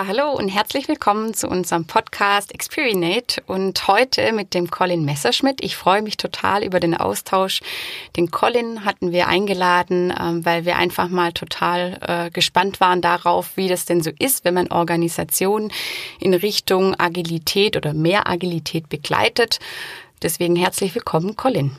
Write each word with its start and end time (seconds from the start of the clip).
Ja, 0.00 0.06
hallo 0.06 0.32
und 0.32 0.48
herzlich 0.48 0.88
willkommen 0.88 1.34
zu 1.34 1.46
unserem 1.46 1.84
Podcast 1.84 2.54
Experinate 2.54 3.42
und 3.46 3.86
heute 3.86 4.32
mit 4.32 4.54
dem 4.54 4.70
Colin 4.70 5.04
Messerschmidt. 5.04 5.62
Ich 5.62 5.76
freue 5.76 6.00
mich 6.00 6.16
total 6.16 6.64
über 6.64 6.80
den 6.80 6.96
Austausch. 6.96 7.60
Den 8.16 8.30
Colin 8.30 8.86
hatten 8.86 9.12
wir 9.12 9.28
eingeladen, 9.28 10.10
ähm, 10.18 10.42
weil 10.46 10.64
wir 10.64 10.76
einfach 10.76 11.10
mal 11.10 11.34
total 11.34 11.98
äh, 12.00 12.30
gespannt 12.30 12.80
waren 12.80 13.02
darauf, 13.02 13.58
wie 13.58 13.68
das 13.68 13.84
denn 13.84 14.02
so 14.02 14.10
ist, 14.18 14.46
wenn 14.46 14.54
man 14.54 14.68
Organisationen 14.68 15.70
in 16.18 16.32
Richtung 16.32 16.98
Agilität 16.98 17.76
oder 17.76 17.92
mehr 17.92 18.26
Agilität 18.26 18.88
begleitet. 18.88 19.58
Deswegen 20.22 20.56
herzlich 20.56 20.94
willkommen, 20.94 21.36
Colin. 21.36 21.76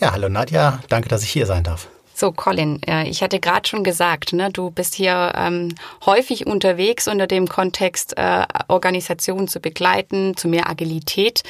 Ja, 0.00 0.10
hallo 0.10 0.28
Nadja, 0.28 0.80
danke, 0.88 1.08
dass 1.08 1.22
ich 1.22 1.30
hier 1.30 1.46
sein 1.46 1.62
darf. 1.62 1.86
So, 2.24 2.32
Colin, 2.32 2.82
äh, 2.84 3.06
ich 3.06 3.22
hatte 3.22 3.38
gerade 3.38 3.68
schon 3.68 3.84
gesagt, 3.84 4.32
ne, 4.32 4.50
du 4.50 4.70
bist 4.70 4.94
hier 4.94 5.32
ähm, 5.36 5.74
häufig 6.06 6.46
unterwegs 6.46 7.06
unter 7.06 7.26
dem 7.26 7.46
Kontext, 7.46 8.16
äh, 8.16 8.46
Organisationen 8.68 9.46
zu 9.46 9.60
begleiten, 9.60 10.34
zu 10.34 10.48
mehr 10.48 10.70
Agilität. 10.70 11.42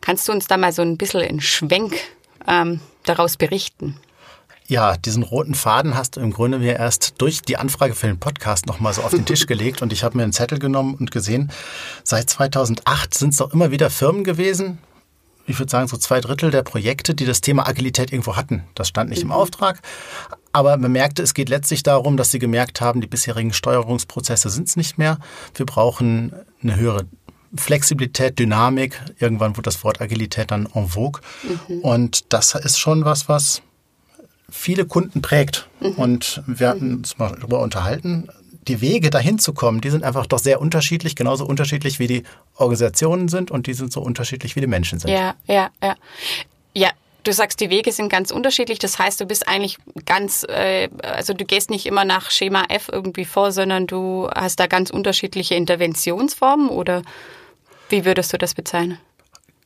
Kannst 0.00 0.28
du 0.28 0.32
uns 0.32 0.46
da 0.46 0.56
mal 0.58 0.72
so 0.72 0.82
ein 0.82 0.96
bisschen 0.96 1.22
in 1.22 1.40
Schwenk 1.40 1.96
ähm, 2.46 2.78
daraus 3.02 3.36
berichten? 3.36 3.96
Ja, 4.68 4.96
diesen 4.96 5.24
roten 5.24 5.56
Faden 5.56 5.96
hast 5.96 6.14
du 6.14 6.20
im 6.20 6.32
Grunde 6.32 6.60
mir 6.60 6.76
erst 6.76 7.14
durch 7.20 7.42
die 7.42 7.56
Anfrage 7.56 7.96
für 7.96 8.06
den 8.06 8.20
Podcast 8.20 8.66
nochmal 8.66 8.94
so 8.94 9.02
auf 9.02 9.10
den 9.10 9.26
Tisch 9.26 9.46
gelegt 9.48 9.82
und 9.82 9.92
ich 9.92 10.04
habe 10.04 10.16
mir 10.16 10.22
einen 10.22 10.32
Zettel 10.32 10.60
genommen 10.60 10.94
und 10.94 11.10
gesehen, 11.10 11.50
seit 12.04 12.30
2008 12.30 13.12
sind 13.12 13.30
es 13.30 13.38
doch 13.38 13.52
immer 13.52 13.72
wieder 13.72 13.90
Firmen 13.90 14.22
gewesen, 14.22 14.78
ich 15.46 15.58
würde 15.58 15.70
sagen, 15.70 15.88
so 15.88 15.96
zwei 15.96 16.20
Drittel 16.20 16.50
der 16.50 16.62
Projekte, 16.62 17.14
die 17.14 17.24
das 17.24 17.40
Thema 17.40 17.66
Agilität 17.66 18.12
irgendwo 18.12 18.36
hatten. 18.36 18.64
Das 18.74 18.88
stand 18.88 19.10
nicht 19.10 19.24
mhm. 19.24 19.30
im 19.30 19.32
Auftrag. 19.32 19.80
Aber 20.52 20.76
man 20.76 20.92
merkte, 20.92 21.22
es 21.22 21.34
geht 21.34 21.48
letztlich 21.48 21.82
darum, 21.82 22.16
dass 22.16 22.30
sie 22.30 22.38
gemerkt 22.38 22.80
haben, 22.80 23.00
die 23.00 23.06
bisherigen 23.06 23.52
Steuerungsprozesse 23.52 24.50
sind 24.50 24.68
es 24.68 24.76
nicht 24.76 24.98
mehr. 24.98 25.18
Wir 25.54 25.66
brauchen 25.66 26.32
eine 26.62 26.76
höhere 26.76 27.06
Flexibilität, 27.56 28.38
Dynamik. 28.38 29.00
Irgendwann 29.18 29.56
wurde 29.56 29.62
das 29.62 29.82
Wort 29.84 30.00
Agilität 30.00 30.50
dann 30.50 30.68
en 30.74 30.88
vogue. 30.88 31.20
Mhm. 31.42 31.78
Und 31.80 32.32
das 32.32 32.54
ist 32.54 32.78
schon 32.78 33.04
was, 33.04 33.28
was 33.28 33.62
viele 34.50 34.84
Kunden 34.84 35.22
prägt. 35.22 35.68
Mhm. 35.80 35.90
Und 35.92 36.42
wir 36.46 36.68
hatten 36.68 36.96
uns 36.98 37.18
mal 37.18 37.34
darüber 37.34 37.60
unterhalten 37.60 38.28
die 38.68 38.80
Wege 38.80 39.10
dahin 39.10 39.38
zu 39.38 39.52
kommen, 39.52 39.80
die 39.80 39.90
sind 39.90 40.04
einfach 40.04 40.26
doch 40.26 40.38
sehr 40.38 40.60
unterschiedlich, 40.60 41.16
genauso 41.16 41.44
unterschiedlich 41.44 41.98
wie 41.98 42.06
die 42.06 42.22
Organisationen 42.56 43.28
sind 43.28 43.50
und 43.50 43.66
die 43.66 43.74
sind 43.74 43.92
so 43.92 44.00
unterschiedlich 44.00 44.56
wie 44.56 44.60
die 44.60 44.66
Menschen 44.66 44.98
sind. 44.98 45.10
Ja, 45.10 45.34
ja, 45.46 45.70
ja. 45.82 45.96
Ja, 46.74 46.90
Du 47.24 47.32
sagst, 47.32 47.60
die 47.60 47.70
Wege 47.70 47.92
sind 47.92 48.08
ganz 48.08 48.32
unterschiedlich. 48.32 48.80
Das 48.80 48.98
heißt, 48.98 49.20
du 49.20 49.26
bist 49.26 49.46
eigentlich 49.46 49.78
ganz, 50.06 50.44
äh, 50.48 50.88
also 51.02 51.34
du 51.34 51.44
gehst 51.44 51.70
nicht 51.70 51.86
immer 51.86 52.04
nach 52.04 52.32
Schema 52.32 52.64
F 52.68 52.88
irgendwie 52.90 53.24
vor, 53.24 53.52
sondern 53.52 53.86
du 53.86 54.28
hast 54.34 54.58
da 54.58 54.66
ganz 54.66 54.90
unterschiedliche 54.90 55.54
Interventionsformen 55.54 56.68
oder 56.68 57.02
wie 57.90 58.04
würdest 58.04 58.32
du 58.32 58.38
das 58.38 58.54
bezeichnen? 58.54 58.98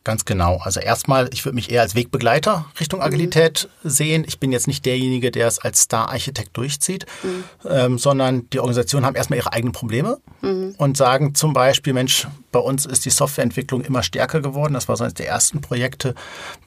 Ganz 0.07 0.25
genau. 0.25 0.59
Also 0.59 0.79
erstmal, 0.79 1.29
ich 1.33 1.45
würde 1.45 1.57
mich 1.57 1.69
eher 1.69 1.81
als 1.83 1.97
Wegbegleiter 1.97 2.67
Richtung 2.79 3.03
Agilität 3.03 3.69
mhm. 3.83 3.89
sehen. 3.89 4.25
Ich 4.25 4.39
bin 4.39 4.53
jetzt 4.53 4.69
nicht 4.69 4.87
derjenige, 4.87 5.33
der 5.33 5.49
es 5.49 5.59
als 5.59 5.81
Star-Architekt 5.81 6.57
durchzieht, 6.57 7.07
mhm. 7.25 7.45
ähm, 7.69 7.99
sondern 7.99 8.49
die 8.51 8.61
Organisationen 8.61 9.05
haben 9.05 9.17
erstmal 9.17 9.41
ihre 9.41 9.53
eigenen 9.53 9.73
Probleme 9.73 10.19
mhm. 10.43 10.77
und 10.79 10.97
sagen 10.97 11.35
zum 11.35 11.53
Beispiel, 11.53 11.93
Mensch, 11.93 12.29
bei 12.53 12.61
uns 12.61 12.87
ist 12.87 13.05
die 13.05 13.11
Softwareentwicklung 13.11 13.81
immer 13.81 14.05
stärker 14.05 14.41
geworden. 14.41 14.75
Das 14.75 14.87
war 14.89 14.97
so 14.97 15.03
eines 15.03 15.15
der 15.15 15.27
ersten 15.27 15.61
Projekte. 15.61 16.15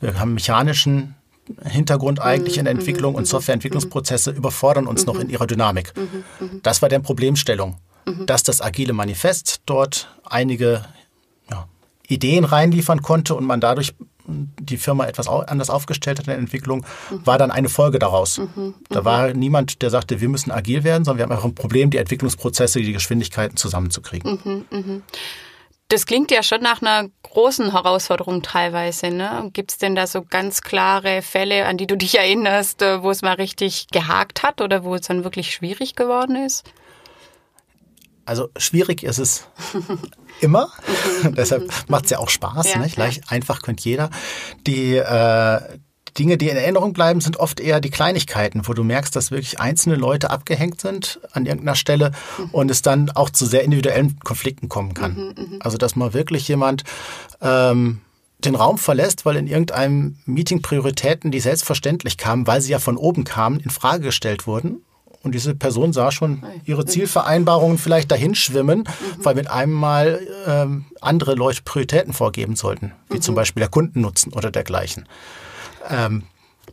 Wir 0.01 0.19
haben 0.19 0.33
mechanischen 0.33 1.15
Hintergrund 1.63 2.19
eigentlich 2.19 2.57
in 2.57 2.65
der 2.65 2.73
mhm. 2.73 2.81
Entwicklung 2.81 3.15
und 3.15 3.21
mhm. 3.21 3.27
Softwareentwicklungsprozesse 3.27 4.31
überfordern 4.31 4.85
uns 4.85 5.05
noch 5.05 5.17
in 5.17 5.29
ihrer 5.29 5.47
Dynamik. 5.47 5.93
Das 6.61 6.81
war 6.81 6.89
der 6.89 6.99
Problemstellung, 6.99 7.77
dass 8.25 8.43
das 8.43 8.61
agile 8.61 8.91
Manifest 8.91 9.61
dort 9.65 10.13
einige 10.25 10.83
Ideen 12.09 12.43
reinliefern 12.43 13.01
konnte 13.01 13.35
und 13.35 13.45
man 13.45 13.61
dadurch 13.61 13.93
die 14.29 14.77
Firma 14.77 15.05
etwas 15.05 15.27
anders 15.27 15.69
aufgestellt 15.69 16.19
hat 16.19 16.27
in 16.27 16.31
der 16.31 16.37
Entwicklung, 16.37 16.85
war 17.09 17.37
dann 17.37 17.51
eine 17.51 17.69
Folge 17.69 17.99
daraus. 17.99 18.37
Mhm, 18.37 18.49
mhm. 18.55 18.75
Da 18.89 19.03
war 19.05 19.33
niemand, 19.33 19.81
der 19.81 19.89
sagte, 19.89 20.21
wir 20.21 20.29
müssen 20.29 20.51
agil 20.51 20.83
werden, 20.83 21.03
sondern 21.03 21.17
wir 21.17 21.23
haben 21.23 21.31
einfach 21.31 21.45
ein 21.45 21.55
Problem, 21.55 21.89
die 21.89 21.97
Entwicklungsprozesse, 21.97 22.79
die 22.79 22.93
Geschwindigkeiten 22.93 23.57
zusammenzukriegen. 23.57 24.39
Mhm, 24.43 24.65
mhm. 24.69 25.03
Das 25.87 26.05
klingt 26.05 26.29
ja 26.29 26.43
schon 26.43 26.61
nach 26.61 26.83
einer 26.83 27.09
großen 27.23 27.71
Herausforderung 27.71 28.43
teilweise. 28.43 29.09
Ne? 29.09 29.49
Gibt 29.53 29.71
es 29.71 29.77
denn 29.79 29.95
da 29.95 30.05
so 30.05 30.21
ganz 30.21 30.61
klare 30.61 31.23
Fälle, 31.23 31.65
an 31.65 31.77
die 31.77 31.87
du 31.87 31.97
dich 31.97 32.19
erinnerst, 32.19 32.83
äh, 32.83 33.01
wo 33.01 33.09
es 33.09 33.23
mal 33.23 33.33
richtig 33.33 33.87
gehakt 33.91 34.43
hat 34.43 34.61
oder 34.61 34.83
wo 34.83 34.93
es 34.93 35.01
dann 35.01 35.23
wirklich 35.23 35.51
schwierig 35.51 35.95
geworden 35.95 36.35
ist? 36.35 36.63
Also 38.29 38.49
schwierig 38.57 39.01
ist 39.01 39.17
es 39.17 39.47
immer. 40.39 40.69
Deshalb 41.35 41.73
macht 41.87 42.05
es 42.05 42.11
ja 42.11 42.19
auch 42.19 42.29
Spaß. 42.29 42.73
Ja, 42.73 42.77
nicht? 42.77 42.95
Leicht, 42.95 43.25
ja. 43.25 43.31
Einfach 43.31 43.63
könnte 43.63 43.83
jeder. 43.83 44.11
Die 44.67 44.97
äh, 44.97 45.59
Dinge, 46.19 46.37
die 46.37 46.49
in 46.49 46.55
Erinnerung 46.55 46.93
bleiben, 46.93 47.21
sind 47.21 47.37
oft 47.37 47.59
eher 47.59 47.81
die 47.81 47.89
Kleinigkeiten, 47.89 48.67
wo 48.67 48.73
du 48.73 48.83
merkst, 48.83 49.15
dass 49.15 49.31
wirklich 49.31 49.59
einzelne 49.59 49.95
Leute 49.95 50.29
abgehängt 50.29 50.79
sind 50.79 51.19
an 51.31 51.47
irgendeiner 51.47 51.75
Stelle 51.75 52.11
mhm. 52.37 52.49
und 52.51 52.69
es 52.69 52.83
dann 52.83 53.09
auch 53.09 53.31
zu 53.31 53.47
sehr 53.47 53.63
individuellen 53.63 54.19
Konflikten 54.19 54.69
kommen 54.69 54.93
kann. 54.93 55.15
Mhm, 55.15 55.43
mhm. 55.43 55.59
also 55.61 55.79
dass 55.79 55.95
mal 55.95 56.13
wirklich 56.13 56.47
jemand 56.47 56.83
ähm, 57.41 58.01
den 58.45 58.53
Raum 58.53 58.77
verlässt, 58.77 59.25
weil 59.25 59.37
in 59.37 59.47
irgendeinem 59.47 60.17
Meeting 60.25 60.61
Prioritäten, 60.61 61.31
die 61.31 61.39
selbstverständlich 61.39 62.17
kamen, 62.17 62.45
weil 62.45 62.61
sie 62.61 62.73
ja 62.73 62.79
von 62.79 62.95
oben 62.95 63.23
kamen, 63.23 63.59
in 63.59 63.71
Frage 63.71 64.03
gestellt 64.03 64.45
wurden 64.45 64.83
und 65.21 65.35
diese 65.35 65.53
Person 65.53 65.93
sah 65.93 66.11
schon 66.11 66.43
ihre 66.65 66.85
Zielvereinbarungen 66.85 67.77
vielleicht 67.77 68.11
dahin 68.11 68.35
schwimmen, 68.35 68.79
mhm. 68.79 69.25
weil 69.25 69.35
mit 69.35 69.49
einem 69.49 69.73
Mal 69.73 70.19
ähm, 70.47 70.85
andere 71.01 71.35
Leute 71.35 71.61
Prioritäten 71.63 72.13
vorgeben 72.13 72.55
sollten, 72.55 72.93
wie 73.09 73.15
mhm. 73.15 73.21
zum 73.21 73.35
Beispiel 73.35 73.61
der 73.61 73.69
Kundennutzen 73.69 74.33
oder 74.33 74.51
dergleichen. 74.51 75.07
Ähm, 75.89 76.23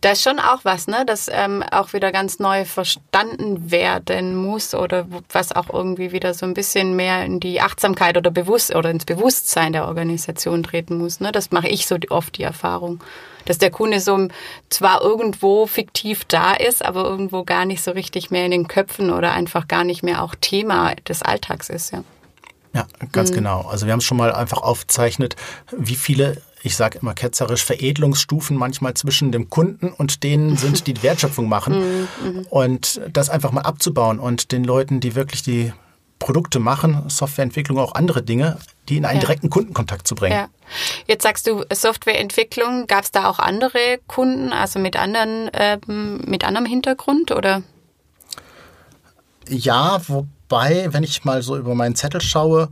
da 0.00 0.12
ist 0.12 0.22
schon 0.22 0.38
auch 0.38 0.64
was, 0.64 0.86
ne, 0.86 1.04
das 1.06 1.28
ähm, 1.30 1.62
auch 1.62 1.92
wieder 1.92 2.12
ganz 2.12 2.38
neu 2.38 2.64
verstanden 2.64 3.70
werden 3.70 4.36
muss 4.36 4.74
oder 4.74 5.06
was 5.30 5.54
auch 5.54 5.72
irgendwie 5.72 6.12
wieder 6.12 6.34
so 6.34 6.46
ein 6.46 6.54
bisschen 6.54 6.96
mehr 6.96 7.24
in 7.24 7.40
die 7.40 7.60
Achtsamkeit 7.60 8.16
oder 8.16 8.30
bewusst 8.30 8.74
oder 8.74 8.90
ins 8.90 9.04
Bewusstsein 9.04 9.72
der 9.72 9.86
Organisation 9.86 10.62
treten 10.62 10.98
muss. 10.98 11.20
Ne? 11.20 11.32
Das 11.32 11.50
mache 11.50 11.68
ich 11.68 11.86
so 11.86 11.96
oft 12.10 12.36
die 12.38 12.42
Erfahrung 12.42 13.00
dass 13.46 13.58
der 13.58 13.70
Kunde 13.70 14.00
so 14.00 14.28
zwar 14.68 15.02
irgendwo 15.02 15.66
fiktiv 15.66 16.24
da 16.24 16.52
ist, 16.52 16.84
aber 16.84 17.04
irgendwo 17.04 17.44
gar 17.44 17.64
nicht 17.64 17.80
so 17.82 17.92
richtig 17.92 18.32
mehr 18.32 18.44
in 18.44 18.50
den 18.50 18.68
Köpfen 18.68 19.10
oder 19.10 19.32
einfach 19.32 19.68
gar 19.68 19.84
nicht 19.84 20.02
mehr 20.02 20.22
auch 20.22 20.34
Thema 20.34 20.94
des 21.08 21.22
Alltags 21.22 21.70
ist, 21.70 21.92
ja. 21.92 22.02
Ja, 22.74 22.86
ganz 23.12 23.30
mhm. 23.30 23.36
genau. 23.36 23.60
Also 23.62 23.86
wir 23.86 23.94
haben 23.94 24.02
schon 24.02 24.18
mal 24.18 24.34
einfach 24.34 24.58
aufgezeichnet, 24.58 25.34
wie 25.72 25.94
viele 25.94 26.42
ich 26.66 26.76
sage 26.76 26.98
immer 26.98 27.14
ketzerisch, 27.14 27.64
Veredelungsstufen 27.64 28.56
manchmal 28.56 28.94
zwischen 28.94 29.30
dem 29.30 29.48
Kunden 29.48 29.92
und 29.92 30.24
denen 30.24 30.56
sind, 30.56 30.86
die 30.88 30.94
die 30.94 31.02
Wertschöpfung 31.02 31.48
machen. 31.48 31.76
Mhm, 31.76 32.08
mhm. 32.22 32.46
Und 32.48 33.00
das 33.12 33.28
einfach 33.28 33.52
mal 33.52 33.60
abzubauen 33.60 34.18
und 34.18 34.50
den 34.50 34.64
Leuten, 34.64 35.00
die 35.00 35.14
wirklich 35.14 35.42
die 35.42 35.72
Produkte 36.18 36.58
machen, 36.58 37.04
Softwareentwicklung, 37.08 37.78
auch 37.78 37.94
andere 37.94 38.22
Dinge, 38.22 38.58
die 38.88 38.96
in 38.96 39.04
einen 39.04 39.20
ja. 39.20 39.26
direkten 39.26 39.50
Kundenkontakt 39.50 40.08
zu 40.08 40.14
bringen. 40.14 40.34
Ja. 40.34 40.48
Jetzt 41.06 41.22
sagst 41.22 41.46
du 41.46 41.64
Softwareentwicklung. 41.72 42.86
Gab 42.86 43.04
es 43.04 43.12
da 43.12 43.28
auch 43.28 43.38
andere 43.38 44.00
Kunden, 44.06 44.52
also 44.52 44.78
mit 44.78 44.96
anderen, 44.96 45.50
ähm, 45.52 46.22
mit 46.26 46.44
anderem 46.44 46.66
Hintergrund 46.66 47.30
oder? 47.30 47.62
Ja, 49.48 50.00
wobei, 50.08 50.92
wenn 50.92 51.02
ich 51.02 51.24
mal 51.24 51.42
so 51.42 51.56
über 51.56 51.74
meinen 51.74 51.94
Zettel 51.94 52.20
schaue, 52.20 52.70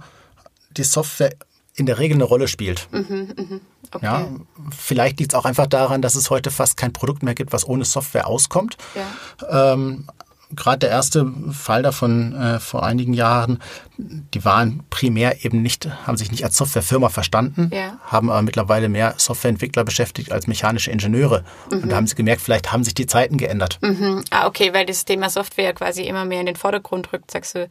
die 0.71 0.84
Software 0.84 1.34
in 1.75 1.87
der 1.87 1.99
Regel 1.99 2.16
eine 2.16 2.25
Rolle 2.25 2.49
spielt. 2.49 2.88
Mhm, 2.91 3.34
mh. 3.37 3.61
Okay. 3.94 4.05
ja, 4.05 4.28
vielleicht 4.77 5.19
liegt 5.19 5.32
es 5.32 5.38
auch 5.38 5.44
einfach 5.44 5.67
daran, 5.67 6.02
dass 6.02 6.14
es 6.14 6.31
heute 6.31 6.50
fast 6.50 6.76
kein 6.76 6.93
Produkt 6.93 7.23
mehr 7.23 7.35
gibt, 7.35 7.52
was 7.52 7.67
ohne 7.67 7.85
Software 7.85 8.26
auskommt. 8.26 8.76
Ja. 8.94 9.73
Ähm, 9.73 10.06
gerade 10.54 10.80
der 10.80 10.90
erste 10.90 11.32
Fall 11.52 11.82
davon 11.82 12.34
äh, 12.34 12.60
vor 12.60 12.84
einigen 12.84 13.14
Jahren, 13.14 13.58
die 13.96 14.44
waren 14.44 14.82
primär 14.90 15.44
eben 15.44 15.62
nicht, 15.62 15.88
haben 16.06 16.16
sich 16.16 16.30
nicht 16.30 16.42
als 16.42 16.56
Softwarefirma 16.56 17.10
verstanden, 17.10 17.70
ja. 17.72 17.98
haben 18.04 18.28
aber 18.28 18.42
mittlerweile 18.42 18.88
mehr 18.88 19.14
Softwareentwickler 19.18 19.84
beschäftigt 19.84 20.32
als 20.32 20.46
mechanische 20.46 20.90
Ingenieure. 20.90 21.44
Mhm. 21.70 21.82
Und 21.82 21.92
da 21.92 21.96
haben 21.96 22.06
sie 22.06 22.16
gemerkt, 22.16 22.42
vielleicht 22.42 22.72
haben 22.72 22.82
sich 22.82 22.94
die 22.94 23.06
Zeiten 23.06 23.36
geändert. 23.36 23.78
Mhm. 23.82 24.24
Ah, 24.30 24.46
okay, 24.46 24.74
weil 24.74 24.84
das 24.84 25.04
Thema 25.04 25.30
Software 25.30 25.72
quasi 25.74 26.02
immer 26.02 26.24
mehr 26.24 26.40
in 26.40 26.46
den 26.46 26.56
Vordergrund 26.56 27.12
rückt, 27.12 27.30
sagst 27.30 27.54
du, 27.54 27.68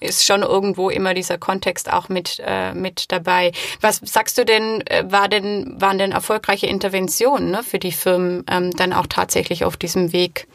ist 0.00 0.26
schon 0.26 0.42
irgendwo 0.42 0.90
immer 0.90 1.14
dieser 1.14 1.38
Kontext 1.38 1.92
auch 1.92 2.08
mit, 2.08 2.42
äh, 2.44 2.74
mit 2.74 3.12
dabei. 3.12 3.52
Was 3.80 4.00
sagst 4.02 4.38
du 4.38 4.44
denn, 4.44 4.80
äh, 4.86 5.04
war 5.08 5.28
denn, 5.28 5.76
waren 5.80 5.98
denn 5.98 6.12
erfolgreiche 6.12 6.66
Interventionen 6.66 7.50
ne, 7.50 7.62
für 7.62 7.78
die 7.78 7.92
Firmen 7.92 8.44
ähm, 8.50 8.72
dann 8.72 8.92
auch 8.92 9.06
tatsächlich 9.06 9.64
auf 9.64 9.76
diesem 9.76 10.12
Weg? 10.12 10.48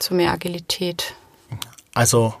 Zu 0.00 0.14
mehr 0.14 0.32
Agilität? 0.32 1.14
Also 1.94 2.34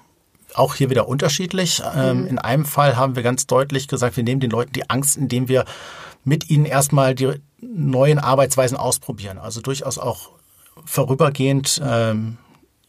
auch 0.54 0.74
hier 0.74 0.90
wieder 0.90 1.08
unterschiedlich. 1.08 1.82
Ähm, 1.94 2.22
mhm. 2.22 2.26
In 2.26 2.38
einem 2.38 2.64
Fall 2.64 2.96
haben 2.96 3.16
wir 3.16 3.22
ganz 3.22 3.46
deutlich 3.46 3.88
gesagt, 3.88 4.16
wir 4.16 4.24
nehmen 4.24 4.40
den 4.40 4.50
Leuten 4.50 4.72
die 4.72 4.90
Angst, 4.90 5.16
indem 5.16 5.48
wir 5.48 5.64
mit 6.24 6.50
ihnen 6.50 6.64
erstmal 6.64 7.14
die 7.14 7.40
neuen 7.60 8.18
Arbeitsweisen 8.18 8.76
ausprobieren. 8.76 9.38
Also 9.38 9.60
durchaus 9.60 9.98
auch 9.98 10.30
vorübergehend 10.84 11.80
ähm, 11.84 12.38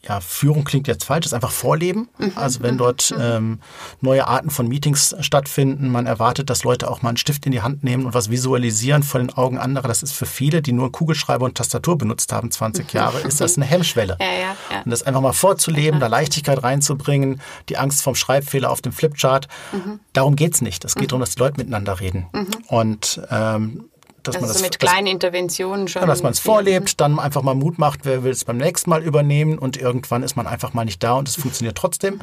ja, 0.03 0.19
Führung 0.19 0.63
klingt 0.63 0.88
jetzt 0.88 1.03
falsch, 1.03 1.27
ist 1.27 1.33
einfach 1.33 1.51
Vorleben. 1.51 2.09
Mhm. 2.18 2.31
Also 2.36 2.62
wenn 2.62 2.77
dort 2.77 3.12
mhm. 3.12 3.21
ähm, 3.21 3.59
neue 4.01 4.27
Arten 4.27 4.50
von 4.50 4.68
Meetings 4.68 5.15
stattfinden, 5.19 5.89
man 5.89 6.07
erwartet, 6.07 6.50
dass 6.50 6.63
Leute 6.63 6.89
auch 6.89 7.03
mal 7.03 7.09
einen 7.09 7.18
Stift 7.18 7.45
in 7.45 7.51
die 7.51 7.62
Hand 7.62 7.83
nehmen 7.83 8.06
und 8.06 8.13
was 8.13 8.31
visualisieren 8.31 9.03
vor 9.03 9.19
den 9.19 9.31
Augen 9.31 9.59
anderer. 9.59 9.88
Das 9.88 10.01
ist 10.01 10.13
für 10.13 10.25
viele, 10.25 10.62
die 10.63 10.71
nur 10.71 10.92
Kugelschreiber 10.92 11.45
und 11.45 11.56
Tastatur 11.56 11.98
benutzt 11.98 12.33
haben, 12.33 12.50
20 12.50 12.92
mhm. 12.92 12.98
Jahre, 12.98 13.19
ist 13.19 13.42
das 13.42 13.57
eine 13.57 13.65
Hemmschwelle. 13.65 14.18
Ja, 14.19 14.25
ja, 14.25 14.56
ja. 14.71 14.81
Und 14.83 14.89
das 14.89 15.03
einfach 15.03 15.21
mal 15.21 15.33
vorzuleben, 15.33 16.00
da 16.00 16.07
Leichtigkeit 16.07 16.63
reinzubringen, 16.63 17.39
die 17.69 17.77
Angst 17.77 18.01
vom 18.01 18.15
Schreibfehler 18.15 18.71
auf 18.71 18.81
dem 18.81 18.94
Flipchart. 18.94 19.48
Mhm. 19.71 20.00
Darum 20.13 20.36
geht's 20.36 20.62
nicht. 20.62 20.83
Es 20.83 20.95
geht 20.95 21.03
mhm. 21.03 21.07
darum, 21.09 21.19
dass 21.21 21.36
die 21.36 21.39
Leute 21.39 21.57
miteinander 21.57 22.00
reden. 22.00 22.27
Mhm. 22.33 22.48
Und 22.68 23.21
ähm, 23.30 23.91
dass 24.24 24.36
also 24.36 24.48
man 24.48 24.54
das 24.54 24.62
mit 24.62 24.80
kleinen 24.80 25.08
Interventionen 25.08 25.88
schon. 25.88 26.02
Ja, 26.02 26.08
dass 26.08 26.24
man 26.24 26.32
es 26.32 26.40
vorlebt, 26.40 27.00
dann 27.02 27.20
einfach 27.20 27.42
mal 27.42 27.56
Mut 27.56 27.80
macht, 27.80 28.02
wer 28.04 28.24
will 28.24 28.32
es 28.32 28.46
beim 28.46 28.58
nächsten 28.58 28.90
Mal 28.90 29.04
übernehmen 29.04 29.58
und 29.58 29.78
irgendwann 29.78 30.24
ist 30.24 30.36
man 30.36 30.48
einfach 30.48 30.74
mal 30.74 30.86
nicht 30.86 31.02
da 31.04 31.14
und 31.14 31.28
es 31.28 31.36
funktioniert 31.36 31.78
trotzdem. 31.78 32.16
Mhm. 32.16 32.22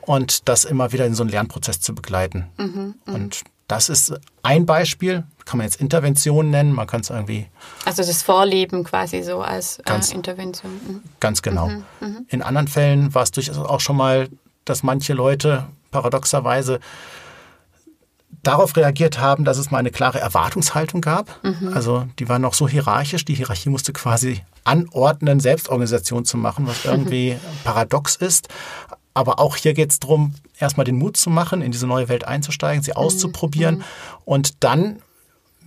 Und 0.00 0.48
das 0.48 0.64
immer 0.64 0.92
wieder 0.92 1.04
in 1.04 1.14
so 1.14 1.24
einen 1.24 1.30
Lernprozess 1.30 1.80
zu 1.80 1.94
begleiten. 1.94 2.46
Mhm, 2.58 2.94
mhm. 3.06 3.14
und 3.14 3.42
das 3.68 3.88
ist 3.88 4.14
ein 4.42 4.64
Beispiel, 4.64 5.24
kann 5.44 5.58
man 5.58 5.66
jetzt 5.66 5.80
Intervention 5.80 6.50
nennen, 6.50 6.72
man 6.72 6.86
kann 6.86 7.00
es 7.00 7.10
irgendwie. 7.10 7.46
Also 7.84 8.04
das 8.04 8.22
Vorleben 8.22 8.84
quasi 8.84 9.22
so 9.22 9.40
als 9.40 9.78
äh, 9.78 9.82
ganz, 9.84 10.12
Intervention. 10.12 10.72
Mhm. 10.72 11.02
Ganz 11.18 11.42
genau. 11.42 11.68
Mhm, 11.68 11.84
mhm. 12.00 12.26
In 12.28 12.42
anderen 12.42 12.68
Fällen 12.68 13.14
war 13.14 13.24
es 13.24 13.32
durchaus 13.32 13.58
auch 13.58 13.80
schon 13.80 13.96
mal, 13.96 14.28
dass 14.64 14.82
manche 14.82 15.14
Leute 15.14 15.66
paradoxerweise 15.90 16.78
darauf 18.42 18.76
reagiert 18.76 19.18
haben, 19.18 19.44
dass 19.44 19.58
es 19.58 19.70
mal 19.70 19.78
eine 19.78 19.90
klare 19.90 20.20
Erwartungshaltung 20.20 21.00
gab. 21.00 21.42
Mhm. 21.42 21.72
Also 21.74 22.06
die 22.18 22.28
war 22.28 22.38
noch 22.38 22.54
so 22.54 22.68
hierarchisch, 22.68 23.24
die 23.24 23.34
Hierarchie 23.34 23.70
musste 23.70 23.92
quasi 23.92 24.42
anordnen, 24.64 25.40
Selbstorganisation 25.40 26.24
zu 26.24 26.36
machen, 26.36 26.66
was 26.66 26.84
irgendwie 26.84 27.36
paradox 27.64 28.16
ist. 28.16 28.48
Aber 29.14 29.40
auch 29.40 29.56
hier 29.56 29.72
geht 29.72 29.90
es 29.90 30.00
darum, 30.00 30.34
erstmal 30.58 30.84
den 30.84 30.96
Mut 30.96 31.16
zu 31.16 31.30
machen, 31.30 31.62
in 31.62 31.72
diese 31.72 31.86
neue 31.86 32.08
Welt 32.08 32.24
einzusteigen, 32.26 32.82
sie 32.82 32.92
mhm. 32.92 32.98
auszuprobieren. 32.98 33.76
Mhm. 33.76 33.84
Und 34.24 34.64
dann 34.64 34.98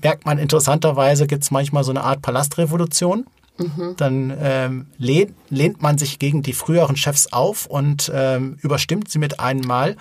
merkt 0.02 0.26
man 0.26 0.38
interessanterweise, 0.38 1.28
gibt 1.28 1.44
es 1.44 1.52
manchmal 1.52 1.84
so 1.84 1.92
eine 1.92 2.04
Art 2.04 2.22
Palastrevolution. 2.22 3.26
Mhm. 3.58 3.96
Dann 3.98 4.38
ähm, 4.40 4.88
lehnt, 4.98 5.34
lehnt, 5.50 5.82
man 5.82 5.98
sich 5.98 6.18
gegen 6.18 6.44
die 6.44 6.54
früheren 6.54 6.96
Chefs 6.96 7.34
auf 7.34 7.66
und 7.66 8.10
ähm, 8.14 8.58
überstimmt 8.62 9.10
sie 9.10 9.20
mit 9.20 9.40
einem 9.40 9.68
Mal. 9.68 9.98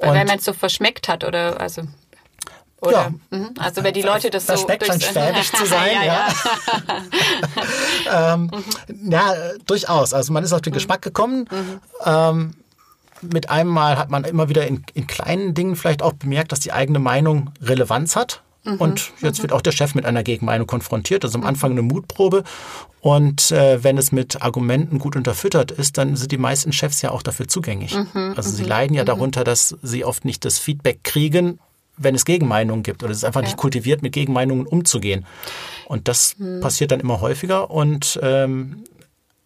Weil 0.00 0.24
man 0.24 0.38
es 0.38 0.44
so 0.44 0.52
verschmeckt 0.52 1.08
hat 1.08 1.24
oder 1.24 1.60
also 1.60 1.82
oder? 2.80 3.12
Ja. 3.30 3.38
Mhm. 3.38 3.54
Also 3.58 3.84
wenn 3.84 3.94
die 3.94 4.02
Leute 4.02 4.30
das, 4.30 4.46
das 4.46 4.60
so... 4.60 4.66
Schmeckt 4.66 4.86
schon 4.86 5.00
schwäbisch 5.00 5.52
zu 5.52 5.66
sein, 5.66 5.96
ja. 5.96 6.04
Ja. 6.04 6.28
ja. 8.06 8.34
ähm, 8.34 8.50
mhm. 8.88 9.12
ja. 9.12 9.34
durchaus. 9.66 10.14
Also 10.14 10.32
man 10.32 10.44
ist 10.44 10.52
auf 10.52 10.62
den 10.62 10.72
mhm. 10.72 10.74
Geschmack 10.74 11.02
gekommen. 11.02 11.46
Mhm. 11.50 11.80
Ähm, 12.04 12.54
mit 13.20 13.50
einem 13.50 13.70
Mal 13.70 13.98
hat 13.98 14.08
man 14.08 14.24
immer 14.24 14.48
wieder 14.48 14.66
in, 14.66 14.84
in, 14.94 15.06
kleinen 15.06 15.52
Dingen 15.52 15.76
vielleicht 15.76 16.02
auch 16.02 16.14
bemerkt, 16.14 16.52
dass 16.52 16.60
die 16.60 16.72
eigene 16.72 16.98
Meinung 16.98 17.52
Relevanz 17.60 18.16
hat. 18.16 18.42
Mhm. 18.64 18.74
Und 18.74 19.12
jetzt 19.20 19.38
mhm. 19.38 19.42
wird 19.42 19.52
auch 19.52 19.62
der 19.62 19.72
Chef 19.72 19.94
mit 19.94 20.04
einer 20.04 20.22
Gegenmeinung 20.22 20.66
konfrontiert. 20.66 21.24
Also 21.24 21.38
am 21.38 21.44
Anfang 21.44 21.72
eine 21.72 21.82
Mutprobe. 21.82 22.44
Und 23.00 23.50
äh, 23.50 23.82
wenn 23.82 23.96
es 23.96 24.12
mit 24.12 24.42
Argumenten 24.42 24.98
gut 24.98 25.16
unterfüttert 25.16 25.70
ist, 25.70 25.96
dann 25.98 26.16
sind 26.16 26.32
die 26.32 26.38
meisten 26.38 26.72
Chefs 26.72 27.00
ja 27.02 27.10
auch 27.10 27.22
dafür 27.22 27.48
zugänglich. 27.48 27.94
Mhm. 27.94 28.34
Also 28.36 28.50
sie 28.50 28.64
leiden 28.64 28.94
ja 28.94 29.04
darunter, 29.04 29.44
dass 29.44 29.76
sie 29.82 30.04
oft 30.04 30.24
nicht 30.24 30.44
das 30.44 30.58
Feedback 30.58 31.02
kriegen, 31.02 31.58
wenn 31.96 32.14
es 32.14 32.24
Gegenmeinungen 32.24 32.82
gibt 32.82 33.02
oder 33.02 33.12
es 33.12 33.18
ist 33.18 33.24
einfach 33.24 33.42
ja. 33.42 33.46
nicht 33.46 33.56
kultiviert, 33.56 34.02
mit 34.02 34.12
Gegenmeinungen 34.12 34.66
umzugehen. 34.66 35.26
Und 35.86 36.08
das 36.08 36.36
passiert 36.60 36.92
dann 36.92 37.00
immer 37.00 37.20
häufiger 37.20 37.70
und 37.70 38.18
ähm, 38.22 38.84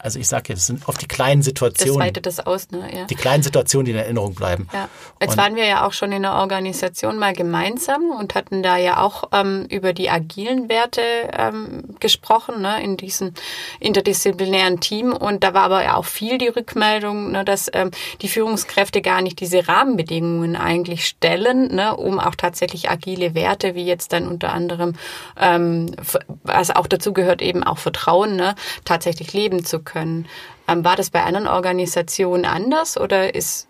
also 0.04 0.18
ich 0.18 0.28
sage 0.28 0.50
jetzt, 0.50 0.58
es 0.58 0.66
sind 0.66 0.86
oft 0.86 1.00
die 1.00 1.08
kleinen 1.08 1.40
Situationen. 1.40 1.98
Das 1.98 2.06
weitet 2.08 2.26
das 2.26 2.40
aus, 2.40 2.70
ne? 2.70 2.86
Ja. 2.94 3.04
Die 3.06 3.14
kleinen 3.14 3.42
Situationen, 3.42 3.86
die 3.86 3.92
in 3.92 3.96
Erinnerung 3.96 4.34
bleiben. 4.34 4.68
Ja. 4.70 4.90
Jetzt 5.18 5.30
und 5.30 5.36
waren 5.38 5.56
wir 5.56 5.64
ja 5.64 5.86
auch 5.86 5.94
schon 5.94 6.12
in 6.12 6.20
der 6.20 6.34
Organisation 6.34 7.18
mal 7.18 7.32
gemeinsam 7.32 8.10
und 8.10 8.34
hatten 8.34 8.62
da 8.62 8.76
ja 8.76 9.00
auch 9.00 9.24
ähm, 9.32 9.64
über 9.70 9.94
die 9.94 10.10
agilen 10.10 10.68
Werte 10.68 11.00
ähm, 11.32 11.96
gesprochen, 12.00 12.60
ne, 12.60 12.84
in 12.84 12.98
diesem 12.98 13.32
interdisziplinären 13.80 14.80
Team. 14.80 15.14
Und 15.14 15.42
da 15.42 15.54
war 15.54 15.62
aber 15.62 15.82
ja 15.82 15.94
auch 15.96 16.04
viel 16.04 16.36
die 16.36 16.48
Rückmeldung, 16.48 17.32
ne, 17.32 17.42
dass 17.42 17.70
ähm, 17.72 17.90
die 18.20 18.28
Führungskräfte 18.28 19.00
gar 19.00 19.22
nicht 19.22 19.40
diese 19.40 19.66
Rahmenbedingungen 19.66 20.54
eigentlich 20.54 21.06
stellen, 21.06 21.74
ne, 21.74 21.96
um 21.96 22.20
auch 22.20 22.34
tatsächlich 22.34 22.90
agile 22.90 23.34
Werte, 23.34 23.74
wie 23.74 23.86
jetzt 23.86 24.12
dann 24.12 24.28
unter 24.28 24.52
anderem, 24.52 24.96
ähm, 25.40 25.96
also 26.44 26.74
auch 26.74 26.88
dazu 26.88 27.14
gehört 27.14 27.40
eben 27.40 27.64
auch 27.64 27.78
Vertrauen, 27.78 28.36
ne, 28.36 28.54
tatsächlich 28.84 29.32
leben 29.32 29.64
zu 29.64 29.78
können 29.78 29.93
können. 29.94 30.26
Ähm, 30.68 30.84
war 30.84 30.96
das 30.96 31.10
bei 31.10 31.22
anderen 31.22 31.46
Organisationen 31.46 32.44
anders 32.44 32.98
oder 32.98 33.34
ist 33.34 33.68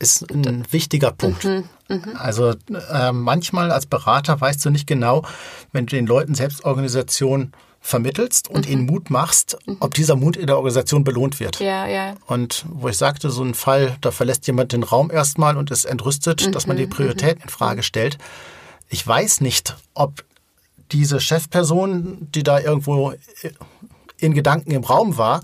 ist 0.00 0.30
ein 0.30 0.64
wichtiger 0.70 1.10
Punkt. 1.10 1.44
Mhm, 1.44 1.64
mh. 1.88 2.20
Also 2.20 2.54
äh, 2.92 3.10
manchmal 3.10 3.72
als 3.72 3.86
Berater 3.86 4.40
weißt 4.40 4.64
du 4.64 4.70
nicht 4.70 4.86
genau, 4.86 5.24
wenn 5.72 5.86
du 5.86 5.96
den 5.96 6.06
Leuten 6.06 6.36
Selbstorganisation 6.36 7.52
vermittelst 7.80 8.48
und 8.48 8.66
mhm. 8.66 8.72
ihnen 8.72 8.86
Mut 8.86 9.10
machst, 9.10 9.58
mhm. 9.66 9.78
ob 9.80 9.94
dieser 9.94 10.16
Mut 10.16 10.36
in 10.36 10.46
der 10.46 10.56
Organisation 10.56 11.04
belohnt 11.04 11.40
wird. 11.40 11.58
Ja, 11.60 11.86
ja. 11.86 12.14
Und 12.26 12.64
wo 12.68 12.88
ich 12.88 12.96
sagte, 12.96 13.30
so 13.30 13.42
ein 13.42 13.54
Fall, 13.54 13.96
da 14.00 14.10
verlässt 14.10 14.46
jemand 14.46 14.72
den 14.72 14.82
Raum 14.82 15.10
erstmal 15.10 15.56
und 15.56 15.70
ist 15.70 15.84
entrüstet, 15.84 16.46
mhm. 16.46 16.52
dass 16.52 16.66
man 16.66 16.76
die 16.76 16.86
mhm, 16.86 16.90
Prioritäten 16.90 17.42
in 17.42 17.48
Frage 17.48 17.82
stellt. 17.82 18.18
Ich 18.88 19.06
weiß 19.06 19.40
nicht, 19.40 19.76
ob 19.94 20.24
diese 20.92 21.20
Chefperson, 21.20 22.28
die 22.34 22.42
da 22.42 22.60
irgendwo 22.60 23.14
in 24.20 24.34
Gedanken 24.34 24.70
im 24.70 24.84
Raum 24.84 25.16
war, 25.16 25.42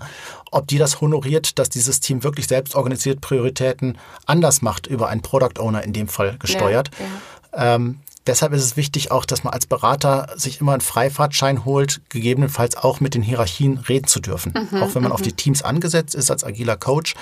ob 0.51 0.67
die 0.67 0.77
das 0.77 1.01
honoriert, 1.01 1.59
dass 1.59 1.69
dieses 1.69 1.99
Team 1.99 2.23
wirklich 2.23 2.47
selbst 2.47 2.75
organisiert 2.75 3.21
Prioritäten 3.21 3.97
anders 4.25 4.61
macht, 4.61 4.87
über 4.87 5.09
einen 5.09 5.21
Product 5.21 5.59
Owner 5.59 5.83
in 5.83 5.93
dem 5.93 6.07
Fall 6.07 6.37
gesteuert. 6.37 6.91
Ja, 6.97 7.05
ja. 7.05 7.75
Ähm, 7.75 7.99
Deshalb 8.27 8.53
ist 8.53 8.63
es 8.63 8.75
wichtig 8.75 9.11
auch, 9.11 9.25
dass 9.25 9.43
man 9.43 9.53
als 9.53 9.67
Berater 9.67 10.27
sich 10.35 10.59
immer 10.59 10.73
einen 10.73 10.81
Freifahrtschein 10.81 11.63
holt, 11.63 12.01
gegebenenfalls 12.09 12.75
auch 12.75 12.99
mit 12.99 13.13
den 13.13 13.21
Hierarchien 13.21 13.77
reden 13.77 14.07
zu 14.07 14.19
dürfen. 14.19 14.53
Mhm, 14.71 14.81
auch 14.81 14.95
wenn 14.95 15.03
man 15.03 15.11
auf 15.11 15.19
mhm. 15.19 15.25
die 15.25 15.33
Teams 15.33 15.61
angesetzt 15.61 16.15
ist 16.15 16.31
als 16.31 16.43
agiler 16.43 16.75
Coach. 16.75 17.13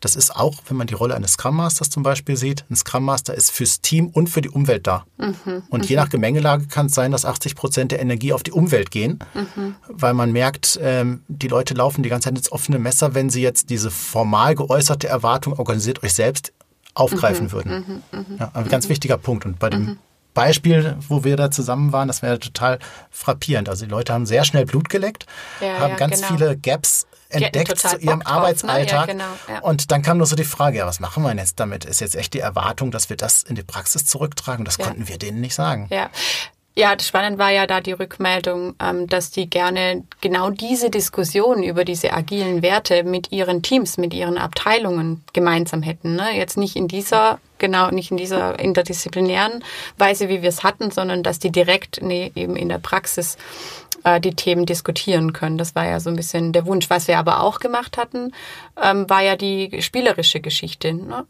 Das 0.00 0.14
ist 0.14 0.34
auch, 0.34 0.62
wenn 0.68 0.76
man 0.76 0.86
die 0.86 0.94
Rolle 0.94 1.16
eines 1.16 1.32
Scrum 1.32 1.56
Masters 1.56 1.90
zum 1.90 2.04
Beispiel 2.04 2.36
sieht. 2.36 2.64
Ein 2.70 2.76
Scrum 2.76 3.04
Master 3.04 3.34
ist 3.34 3.50
fürs 3.50 3.80
Team 3.80 4.08
und 4.08 4.28
für 4.28 4.40
die 4.40 4.50
Umwelt 4.50 4.86
da. 4.86 5.04
Mhm, 5.18 5.64
und 5.68 5.88
je 5.88 5.96
mhm. 5.96 6.02
nach 6.02 6.08
Gemengelage 6.10 6.66
kann 6.66 6.86
es 6.86 6.94
sein, 6.94 7.10
dass 7.10 7.24
80 7.24 7.56
Prozent 7.56 7.92
der 7.92 8.00
Energie 8.00 8.32
auf 8.32 8.44
die 8.44 8.52
Umwelt 8.52 8.92
gehen, 8.92 9.18
mhm. 9.34 9.74
weil 9.88 10.14
man 10.14 10.30
merkt, 10.30 10.78
ähm, 10.80 11.22
die 11.26 11.48
Leute 11.48 11.74
laufen 11.74 12.04
die 12.04 12.08
ganze 12.08 12.28
Zeit 12.28 12.38
ins 12.38 12.52
offene 12.52 12.78
Messer, 12.78 13.14
wenn 13.14 13.30
sie 13.30 13.42
jetzt 13.42 13.70
diese 13.70 13.90
formal 13.90 14.54
geäußerte 14.54 15.08
Erwartung, 15.08 15.58
organisiert 15.58 16.04
euch 16.04 16.14
selbst, 16.14 16.52
aufgreifen 16.94 17.46
mhm, 17.46 17.52
würden. 17.52 18.02
Ja, 18.38 18.50
ein 18.54 18.68
ganz 18.68 18.88
wichtiger 18.88 19.16
Punkt. 19.16 19.46
Und 19.46 19.58
bei 19.58 19.70
dem 19.70 19.98
Beispiel, 20.34 20.96
wo 21.08 21.24
wir 21.24 21.36
da 21.36 21.50
zusammen 21.50 21.92
waren, 21.92 22.08
das 22.08 22.22
wäre 22.22 22.38
total 22.38 22.78
frappierend. 23.10 23.68
Also 23.68 23.84
die 23.84 23.90
Leute 23.90 24.12
haben 24.12 24.26
sehr 24.26 24.44
schnell 24.44 24.64
Blut 24.64 24.88
geleckt, 24.88 25.26
ja, 25.60 25.78
haben 25.78 25.90
ja, 25.90 25.96
ganz 25.96 26.16
genau. 26.16 26.28
viele 26.28 26.56
Gaps 26.56 27.06
entdeckt 27.28 27.78
zu 27.78 27.96
ihrem 27.98 28.20
Bock 28.20 28.30
Arbeitsalltag. 28.30 29.06
Drauf, 29.06 29.16
ne? 29.16 29.22
ja, 29.22 29.54
genau, 29.54 29.68
und 29.68 29.90
dann 29.90 30.02
kam 30.02 30.18
nur 30.18 30.26
so 30.26 30.36
die 30.36 30.44
Frage, 30.44 30.78
ja, 30.78 30.86
was 30.86 31.00
machen 31.00 31.22
wir 31.22 31.30
denn 31.30 31.38
jetzt 31.38 31.58
damit? 31.60 31.84
Ist 31.84 32.00
jetzt 32.00 32.14
echt 32.14 32.34
die 32.34 32.40
Erwartung, 32.40 32.90
dass 32.90 33.08
wir 33.10 33.16
das 33.16 33.42
in 33.42 33.54
die 33.54 33.62
Praxis 33.62 34.04
zurücktragen? 34.04 34.64
Das 34.64 34.78
konnten 34.78 35.08
wir 35.08 35.18
denen 35.18 35.40
nicht 35.40 35.54
sagen. 35.54 35.86
Ja. 35.90 36.10
Ja, 36.74 36.98
spannend 36.98 37.38
war 37.38 37.50
ja 37.50 37.66
da 37.66 37.82
die 37.82 37.92
Rückmeldung, 37.92 38.74
ähm, 38.80 39.06
dass 39.06 39.30
die 39.30 39.50
gerne 39.50 40.04
genau 40.22 40.48
diese 40.48 40.88
Diskussion 40.88 41.62
über 41.62 41.84
diese 41.84 42.14
agilen 42.14 42.62
Werte 42.62 43.04
mit 43.04 43.30
ihren 43.30 43.60
Teams, 43.62 43.98
mit 43.98 44.14
ihren 44.14 44.38
Abteilungen 44.38 45.22
gemeinsam 45.34 45.82
hätten. 45.82 46.16
Ne? 46.16 46.34
Jetzt 46.34 46.56
nicht 46.56 46.74
in 46.74 46.88
dieser, 46.88 47.40
genau, 47.58 47.90
nicht 47.90 48.10
in 48.10 48.16
dieser 48.16 48.58
interdisziplinären 48.58 49.62
Weise, 49.98 50.30
wie 50.30 50.40
wir 50.40 50.48
es 50.48 50.62
hatten, 50.62 50.90
sondern 50.90 51.22
dass 51.22 51.38
die 51.38 51.52
direkt 51.52 52.00
nee, 52.00 52.32
eben 52.34 52.56
in 52.56 52.70
der 52.70 52.78
Praxis 52.78 53.36
äh, 54.04 54.18
die 54.18 54.34
Themen 54.34 54.64
diskutieren 54.64 55.34
können. 55.34 55.58
Das 55.58 55.74
war 55.74 55.84
ja 55.84 56.00
so 56.00 56.08
ein 56.08 56.16
bisschen 56.16 56.54
der 56.54 56.64
Wunsch. 56.64 56.88
Was 56.88 57.06
wir 57.06 57.18
aber 57.18 57.42
auch 57.42 57.60
gemacht 57.60 57.98
hatten, 57.98 58.32
ähm, 58.82 59.10
war 59.10 59.22
ja 59.22 59.36
die 59.36 59.82
spielerische 59.82 60.40
Geschichte. 60.40 60.94
Ne? 60.94 61.26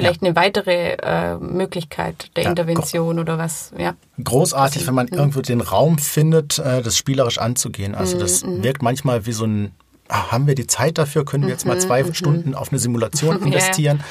Vielleicht 0.00 0.22
ja. 0.22 0.28
eine 0.28 0.36
weitere 0.36 0.94
äh, 0.94 1.36
Möglichkeit 1.36 2.30
der 2.36 2.44
ja, 2.44 2.50
Intervention 2.50 3.18
oder 3.18 3.38
was. 3.38 3.72
Ja. 3.76 3.94
Großartig, 4.22 4.86
wenn 4.86 4.94
man 4.94 5.06
mhm. 5.10 5.18
irgendwo 5.18 5.40
den 5.40 5.60
Raum 5.60 5.98
findet, 5.98 6.58
äh, 6.58 6.82
das 6.82 6.96
spielerisch 6.96 7.38
anzugehen. 7.38 7.94
Also 7.94 8.18
das 8.18 8.44
mhm. 8.44 8.62
wirkt 8.62 8.82
manchmal 8.82 9.26
wie 9.26 9.32
so 9.32 9.44
ein, 9.44 9.72
ach, 10.08 10.32
haben 10.32 10.46
wir 10.46 10.54
die 10.54 10.66
Zeit 10.66 10.98
dafür? 10.98 11.24
Können 11.24 11.44
wir 11.44 11.50
jetzt 11.50 11.66
mal 11.66 11.76
mhm, 11.76 11.80
zwei 11.80 12.02
mhm. 12.02 12.14
Stunden 12.14 12.54
auf 12.54 12.70
eine 12.70 12.78
Simulation 12.78 13.42
investieren? 13.44 14.02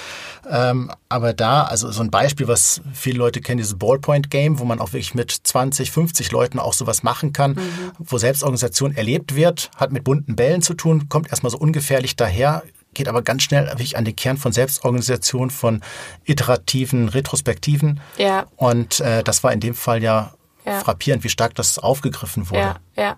ja. 0.50 0.72
ähm, 0.72 0.92
aber 1.10 1.34
da, 1.34 1.64
also 1.64 1.92
so 1.92 2.02
ein 2.02 2.12
Beispiel, 2.12 2.48
was 2.48 2.82
viele 2.94 3.18
Leute 3.18 3.42
kennen, 3.42 3.58
dieses 3.58 3.78
Ballpoint-Game, 3.78 4.60
wo 4.60 4.66
man 4.66 4.80
auch 4.80 4.94
wirklich 4.94 5.16
mit 5.16 5.32
20, 5.32 5.92
50 5.92 6.32
Leuten 6.32 6.60
auch 6.60 6.74
sowas 6.74 7.04
machen 7.04 7.34
kann, 7.34 7.52
mhm. 7.52 7.92
wo 8.00 8.18
Selbstorganisation 8.18 8.96
erlebt 8.96 9.36
wird, 9.36 9.72
hat 9.76 9.92
mit 9.92 10.04
bunten 10.04 10.36
Bällen 10.36 10.62
zu 10.62 10.74
tun, 10.74 11.10
kommt 11.10 11.30
erstmal 11.30 11.52
so 11.52 11.58
ungefährlich 11.58 12.16
daher, 12.16 12.64
geht 12.94 13.08
aber 13.08 13.22
ganz 13.22 13.44
schnell 13.44 13.68
wirklich 13.68 13.98
an 13.98 14.06
den 14.06 14.16
Kern 14.16 14.38
von 14.38 14.52
Selbstorganisation, 14.52 15.50
von 15.50 15.82
iterativen, 16.26 17.10
Retrospektiven. 17.10 18.02
Ja. 18.18 18.48
Und 18.56 19.00
äh, 19.00 19.24
das 19.24 19.44
war 19.44 19.54
in 19.54 19.60
dem 19.60 19.76
Fall 19.76 20.04
ja, 20.04 20.34
ja, 20.66 20.80
frappierend, 20.80 21.24
wie 21.24 21.30
stark 21.30 21.56
das 21.56 21.80
aufgegriffen 21.80 22.50
wurde. 22.50 22.76
Ja, 22.96 23.04
ja. 23.04 23.18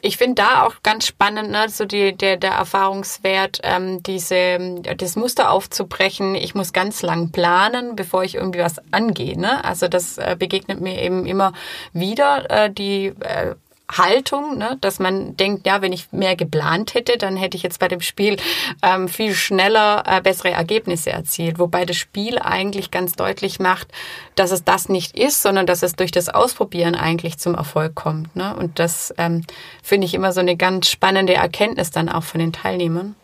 ich 0.00 0.16
finde 0.16 0.42
da 0.42 0.64
auch 0.64 0.74
ganz 0.82 1.06
spannend, 1.06 1.50
ne, 1.50 1.68
so 1.68 1.84
die, 1.84 2.16
der, 2.16 2.36
der 2.36 2.52
Erfahrungswert, 2.52 3.60
ähm, 3.62 4.02
diese, 4.02 4.80
das 4.96 5.16
Muster 5.16 5.50
aufzubrechen. 5.50 6.34
Ich 6.34 6.54
muss 6.54 6.72
ganz 6.72 7.02
lang 7.02 7.30
planen, 7.30 7.96
bevor 7.96 8.24
ich 8.24 8.34
irgendwie 8.34 8.60
was 8.60 8.76
angehe. 8.90 9.38
Ne? 9.38 9.64
Also 9.64 9.88
das 9.88 10.18
äh, 10.18 10.36
begegnet 10.38 10.80
mir 10.80 11.00
eben 11.00 11.24
immer 11.24 11.52
wieder, 11.92 12.50
äh, 12.50 12.70
die 12.70 13.06
äh, 13.20 13.54
Haltung, 13.90 14.58
ne, 14.58 14.76
dass 14.80 14.98
man 14.98 15.36
denkt, 15.36 15.66
ja, 15.66 15.80
wenn 15.80 15.92
ich 15.92 16.12
mehr 16.12 16.36
geplant 16.36 16.94
hätte, 16.94 17.16
dann 17.16 17.36
hätte 17.36 17.56
ich 17.56 17.62
jetzt 17.62 17.80
bei 17.80 17.88
dem 17.88 18.00
Spiel 18.00 18.36
ähm, 18.82 19.08
viel 19.08 19.34
schneller 19.34 20.02
äh, 20.06 20.20
bessere 20.20 20.50
Ergebnisse 20.50 21.10
erzielt. 21.10 21.58
Wobei 21.58 21.86
das 21.86 21.96
Spiel 21.96 22.38
eigentlich 22.38 22.90
ganz 22.90 23.12
deutlich 23.12 23.60
macht, 23.60 23.88
dass 24.34 24.50
es 24.50 24.64
das 24.64 24.88
nicht 24.88 25.16
ist, 25.16 25.42
sondern 25.42 25.66
dass 25.66 25.82
es 25.82 25.94
durch 25.94 26.10
das 26.10 26.28
Ausprobieren 26.28 26.94
eigentlich 26.94 27.38
zum 27.38 27.54
Erfolg 27.54 27.94
kommt. 27.94 28.36
Ne? 28.36 28.54
Und 28.54 28.78
das 28.78 29.14
ähm, 29.16 29.44
finde 29.82 30.06
ich 30.06 30.14
immer 30.14 30.32
so 30.32 30.40
eine 30.40 30.56
ganz 30.56 30.88
spannende 30.88 31.34
Erkenntnis 31.34 31.90
dann 31.90 32.08
auch 32.08 32.24
von 32.24 32.40
den 32.40 32.52
Teilnehmern. 32.52 33.14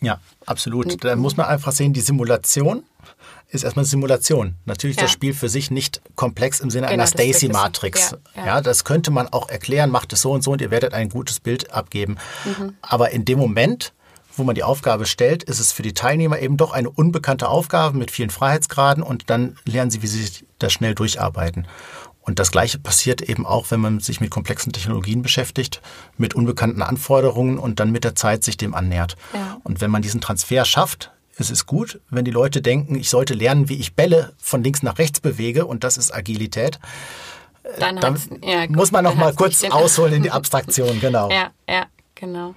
Ja, 0.00 0.18
absolut. 0.46 1.02
Da 1.04 1.16
muss 1.16 1.36
man 1.36 1.46
einfach 1.46 1.72
sehen, 1.72 1.92
die 1.92 2.00
Simulation 2.00 2.84
ist 3.54 3.62
erstmal 3.62 3.84
Simulation. 3.84 4.56
Natürlich 4.64 4.96
ja. 4.96 5.02
das 5.02 5.12
Spiel 5.12 5.32
für 5.32 5.48
sich 5.48 5.70
nicht 5.70 6.02
komplex 6.16 6.60
im 6.60 6.70
Sinne 6.70 6.86
genau, 6.86 6.94
einer 6.94 7.06
Stacy-Matrix. 7.06 8.16
Ja. 8.36 8.46
ja, 8.46 8.60
das 8.60 8.84
könnte 8.84 9.10
man 9.10 9.28
auch 9.28 9.48
erklären, 9.48 9.90
macht 9.90 10.12
es 10.12 10.22
so 10.22 10.32
und 10.32 10.42
so 10.42 10.52
und 10.52 10.60
ihr 10.60 10.70
werdet 10.70 10.94
ein 10.94 11.08
gutes 11.08 11.40
Bild 11.40 11.72
abgeben. 11.72 12.16
Mhm. 12.44 12.74
Aber 12.82 13.10
in 13.10 13.24
dem 13.24 13.38
Moment, 13.38 13.92
wo 14.36 14.44
man 14.44 14.54
die 14.54 14.64
Aufgabe 14.64 15.06
stellt, 15.06 15.44
ist 15.44 15.60
es 15.60 15.72
für 15.72 15.82
die 15.82 15.94
Teilnehmer 15.94 16.40
eben 16.40 16.56
doch 16.56 16.72
eine 16.72 16.90
unbekannte 16.90 17.48
Aufgabe 17.48 17.96
mit 17.96 18.10
vielen 18.10 18.30
Freiheitsgraden 18.30 19.02
und 19.02 19.30
dann 19.30 19.56
lernen 19.64 19.90
sie, 19.90 20.02
wie 20.02 20.08
sie 20.08 20.22
sich 20.22 20.44
das 20.58 20.72
schnell 20.72 20.94
durcharbeiten. 20.94 21.66
Und 22.26 22.38
das 22.38 22.50
Gleiche 22.50 22.78
passiert 22.78 23.20
eben 23.20 23.44
auch, 23.44 23.70
wenn 23.70 23.80
man 23.80 24.00
sich 24.00 24.20
mit 24.20 24.30
komplexen 24.30 24.72
Technologien 24.72 25.20
beschäftigt, 25.20 25.82
mit 26.16 26.34
unbekannten 26.34 26.80
Anforderungen 26.80 27.58
und 27.58 27.80
dann 27.80 27.92
mit 27.92 28.02
der 28.02 28.14
Zeit 28.14 28.44
sich 28.44 28.56
dem 28.56 28.74
annähert. 28.74 29.16
Ja. 29.34 29.58
Und 29.62 29.82
wenn 29.82 29.90
man 29.90 30.00
diesen 30.00 30.22
Transfer 30.22 30.64
schafft, 30.64 31.10
es 31.38 31.50
ist 31.50 31.66
gut, 31.66 32.00
wenn 32.10 32.24
die 32.24 32.30
Leute 32.30 32.62
denken, 32.62 32.94
ich 32.94 33.10
sollte 33.10 33.34
lernen, 33.34 33.68
wie 33.68 33.76
ich 33.76 33.94
Bälle 33.94 34.32
von 34.38 34.62
links 34.62 34.82
nach 34.82 34.98
rechts 34.98 35.20
bewege 35.20 35.66
und 35.66 35.84
das 35.84 35.96
ist 35.96 36.14
Agilität. 36.14 36.78
Dann, 37.78 37.96
dann 37.96 38.20
ja, 38.42 38.66
muss 38.68 38.92
man 38.92 39.04
noch 39.04 39.14
mal 39.14 39.34
kurz 39.34 39.64
ausholen 39.64 40.14
in 40.14 40.22
die 40.22 40.30
Abstraktion, 40.32 41.00
genau. 41.00 41.30
Ja, 41.30 41.50
ja. 41.68 41.86
Genau. 42.16 42.54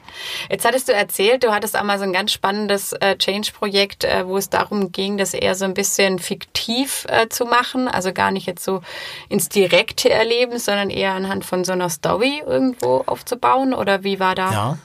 Jetzt 0.52 0.66
hattest 0.66 0.88
du 0.88 0.94
erzählt, 0.94 1.44
du 1.44 1.52
hattest 1.52 1.76
einmal 1.76 1.98
so 1.98 2.04
ein 2.04 2.14
ganz 2.14 2.32
spannendes 2.32 2.94
äh, 2.94 3.18
Change-Projekt, 3.18 4.04
äh, 4.04 4.28
wo 4.28 4.38
es 4.38 4.52
darum 4.52 4.92
ging, 4.92 5.18
das 5.18 5.34
eher 5.34 5.56
so 5.56 5.66
ein 5.66 5.74
bisschen 5.74 6.20
fiktiv 6.20 7.06
äh, 7.10 7.28
zu 7.28 7.46
machen, 7.46 7.88
also 7.88 8.14
gar 8.14 8.30
nicht 8.30 8.46
jetzt 8.46 8.64
so 8.64 8.82
ins 9.30 9.50
direkte 9.50 10.12
Erleben, 10.12 10.60
sondern 10.60 10.92
eher 10.92 11.14
anhand 11.14 11.44
von 11.44 11.66
so 11.66 11.72
einer 11.72 11.90
Story 11.90 12.44
irgendwo 12.46 13.04
aufzubauen. 13.08 13.74
Oder 13.74 14.04
wie 14.04 14.20
war 14.20 14.36
da? 14.36 14.52
Ja, 14.52 14.78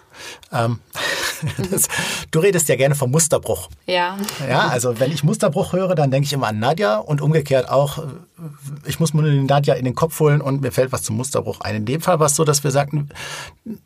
ähm, 0.52 0.79
das, 1.71 1.88
du 2.31 2.41
redest 2.41 2.69
ja 2.69 2.76
gerne 2.76 2.95
vom 2.95 3.11
Musterbruch. 3.11 3.69
Ja. 3.87 4.17
Ja, 4.49 4.69
also 4.69 5.00
wenn 5.00 5.12
ich 5.12 5.25
Musterbruch 5.25 5.73
höre, 5.73 5.95
dann 5.95 6.11
denke 6.11 6.26
ich 6.26 6.33
immer 6.33 6.49
an 6.49 6.59
Nadja 6.59 6.99
und 6.99 7.21
umgekehrt 7.21 7.69
auch, 7.69 8.05
ich 8.85 9.00
muss 9.00 9.14
mir 9.14 9.23
Nadja 9.23 9.75
in 9.75 9.85
den 9.85 9.95
Kopf 9.95 10.19
holen 10.21 10.41
und 10.41 10.62
mir 10.62 10.73
fällt 10.73 10.93
was 10.93 11.02
zum 11.02 11.17
Musterbruch 11.17 11.61
ein. 11.61 11.76
In 11.76 11.85
dem 11.85 12.00
Fall 12.00 12.19
war 12.19 12.26
es 12.26 12.37
so, 12.37 12.45
dass 12.45 12.64
wir 12.64 12.71
sagten, 12.71 13.09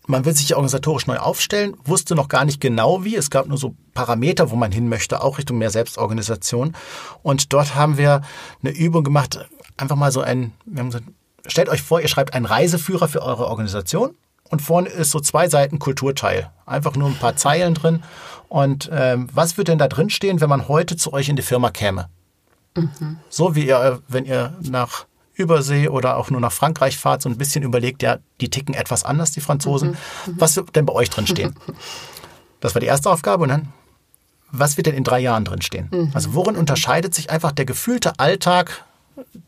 man 0.07 0.25
will 0.25 0.35
sich 0.35 0.55
organisatorisch 0.55 1.07
neu 1.07 1.19
aufstellen, 1.19 1.77
wusste 1.85 2.15
noch 2.15 2.29
gar 2.29 2.45
nicht 2.45 2.61
genau 2.61 3.05
wie. 3.05 3.17
Es 3.17 3.31
gab 3.31 3.47
nur 3.47 3.59
so 3.59 3.75
Parameter, 3.95 4.51
wo 4.51 4.57
man 4.57 4.73
hin 4.73 4.89
möchte, 4.89 5.23
auch 5.23 5.39
Richtung 5.39 5.59
mehr 5.59 5.71
Selbstorganisation. 5.71 6.75
Und 7.23 7.53
dort 7.53 7.75
haben 7.75 7.99
wir 7.99 8.23
eine 8.63 8.73
Übung 8.73 9.05
gemacht, 9.05 9.39
einfach 9.77 9.97
mal 9.97 10.13
so 10.13 10.21
ein, 10.21 10.53
wir 10.65 10.81
haben 10.81 10.91
gesagt, 10.91 11.07
stellt 11.47 11.69
euch 11.69 11.83
vor, 11.83 12.01
ihr 12.01 12.09
schreibt 12.09 12.35
einen 12.35 12.47
Reiseführer 12.47 13.09
für 13.09 13.23
eure 13.23 13.47
Organisation 13.47 14.15
und 14.51 14.63
vorne 14.63 14.89
ist 14.89 15.11
so 15.11 15.21
zwei 15.21 15.49
Seiten 15.49 15.79
Kulturteil. 15.79 16.51
Einfach 16.67 16.97
nur 16.97 17.09
ein 17.09 17.17
paar 17.17 17.37
Zeilen 17.37 17.75
drin. 17.75 18.03
Und 18.49 18.89
ähm, 18.93 19.29
was 19.33 19.59
wird 19.59 19.69
denn 19.69 19.79
da 19.79 19.89
drin 19.89 20.11
stehen, 20.11 20.41
wenn 20.41 20.49
man 20.49 20.69
heute 20.69 20.97
zu 20.97 21.13
euch 21.13 21.29
in 21.29 21.37
die 21.37 21.43
Firma 21.43 21.71
käme? 21.71 22.09
Mhm. 22.77 23.19
So 23.29 23.55
wie 23.55 23.67
ihr, 23.67 24.01
wenn 24.09 24.25
ihr 24.25 24.57
nach 24.63 25.07
Übersee 25.35 25.89
oder 25.89 26.17
auch 26.17 26.31
nur 26.31 26.41
nach 26.41 26.53
Frankreich 26.53 26.97
fahrt, 26.97 27.23
so 27.23 27.29
ein 27.29 27.37
bisschen 27.37 27.63
überlegt, 27.63 28.03
ja, 28.03 28.19
die 28.41 28.49
ticken 28.49 28.75
etwas 28.75 29.05
anders, 29.05 29.33
die 29.33 29.41
Franzosen. 29.41 29.91
Mhm. 29.91 30.33
Mhm. 30.33 30.41
Was 30.41 30.57
wird 30.57 30.75
denn 30.77 30.87
bei 30.87 30.93
euch 30.93 31.11
drin 31.11 31.27
stehen? 31.27 31.55
Das 32.61 32.75
war 32.75 32.81
die 32.81 32.87
erste 32.87 33.11
Aufgabe. 33.11 33.43
Und 33.43 33.51
dann, 33.51 33.69
was 34.51 34.79
wird 34.79 34.87
denn 34.87 34.95
in 34.95 35.05
drei 35.05 35.21
Jahren 35.21 35.45
drin 35.45 35.61
stehen? 35.61 35.89
Mhm. 35.93 36.11
Also 36.15 36.33
worin 36.33 36.57
unterscheidet 36.57 37.15
sich 37.15 37.29
einfach 37.29 37.53
der 37.53 37.67
gefühlte 37.67 38.19
Alltag 38.19 38.85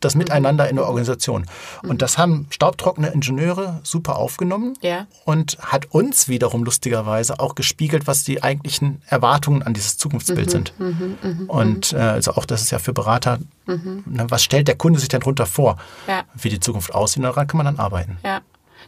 das 0.00 0.14
Miteinander 0.14 0.68
in 0.68 0.76
der 0.76 0.87
Organisation. 0.87 1.46
Und 1.82 2.02
das 2.02 2.18
haben 2.18 2.46
staubtrockene 2.50 3.08
Ingenieure 3.08 3.80
super 3.82 4.16
aufgenommen 4.16 4.75
ja. 4.80 5.06
und 5.25 5.58
hat 5.60 5.87
uns 5.92 6.28
wiederum 6.28 6.64
lustigerweise 6.64 7.40
auch 7.40 7.54
gespiegelt, 7.54 8.06
was 8.06 8.25
die 8.25 8.42
eigentlichen 8.42 9.02
Erwartungen 9.06 9.62
an 9.62 9.75
dieses 9.75 9.98
Zukunftsbild 9.98 10.46
mhm, 10.46 10.50
sind. 10.50 10.72
Mhm, 10.78 11.18
mh, 11.22 11.28
mh, 11.28 11.52
und 11.52 11.92
äh, 11.92 11.96
also 11.96 12.32
auch 12.32 12.44
das 12.44 12.62
ist 12.62 12.70
ja 12.70 12.78
für 12.78 12.92
Berater, 12.92 13.38
mhm. 13.66 14.04
ne, 14.06 14.26
was 14.28 14.42
stellt 14.42 14.68
der 14.68 14.76
Kunde 14.76 14.98
sich 14.98 15.08
denn 15.08 15.20
darunter 15.20 15.46
vor, 15.46 15.76
ja. 16.06 16.25
wie 16.34 16.48
die 16.48 16.60
Zukunft 16.60 16.94
aussieht, 16.94 17.25
daran 17.25 17.46
kann 17.46 17.58
man 17.58 17.66
dann 17.66 17.78
arbeiten. 17.78 18.18
Ja 18.25 18.40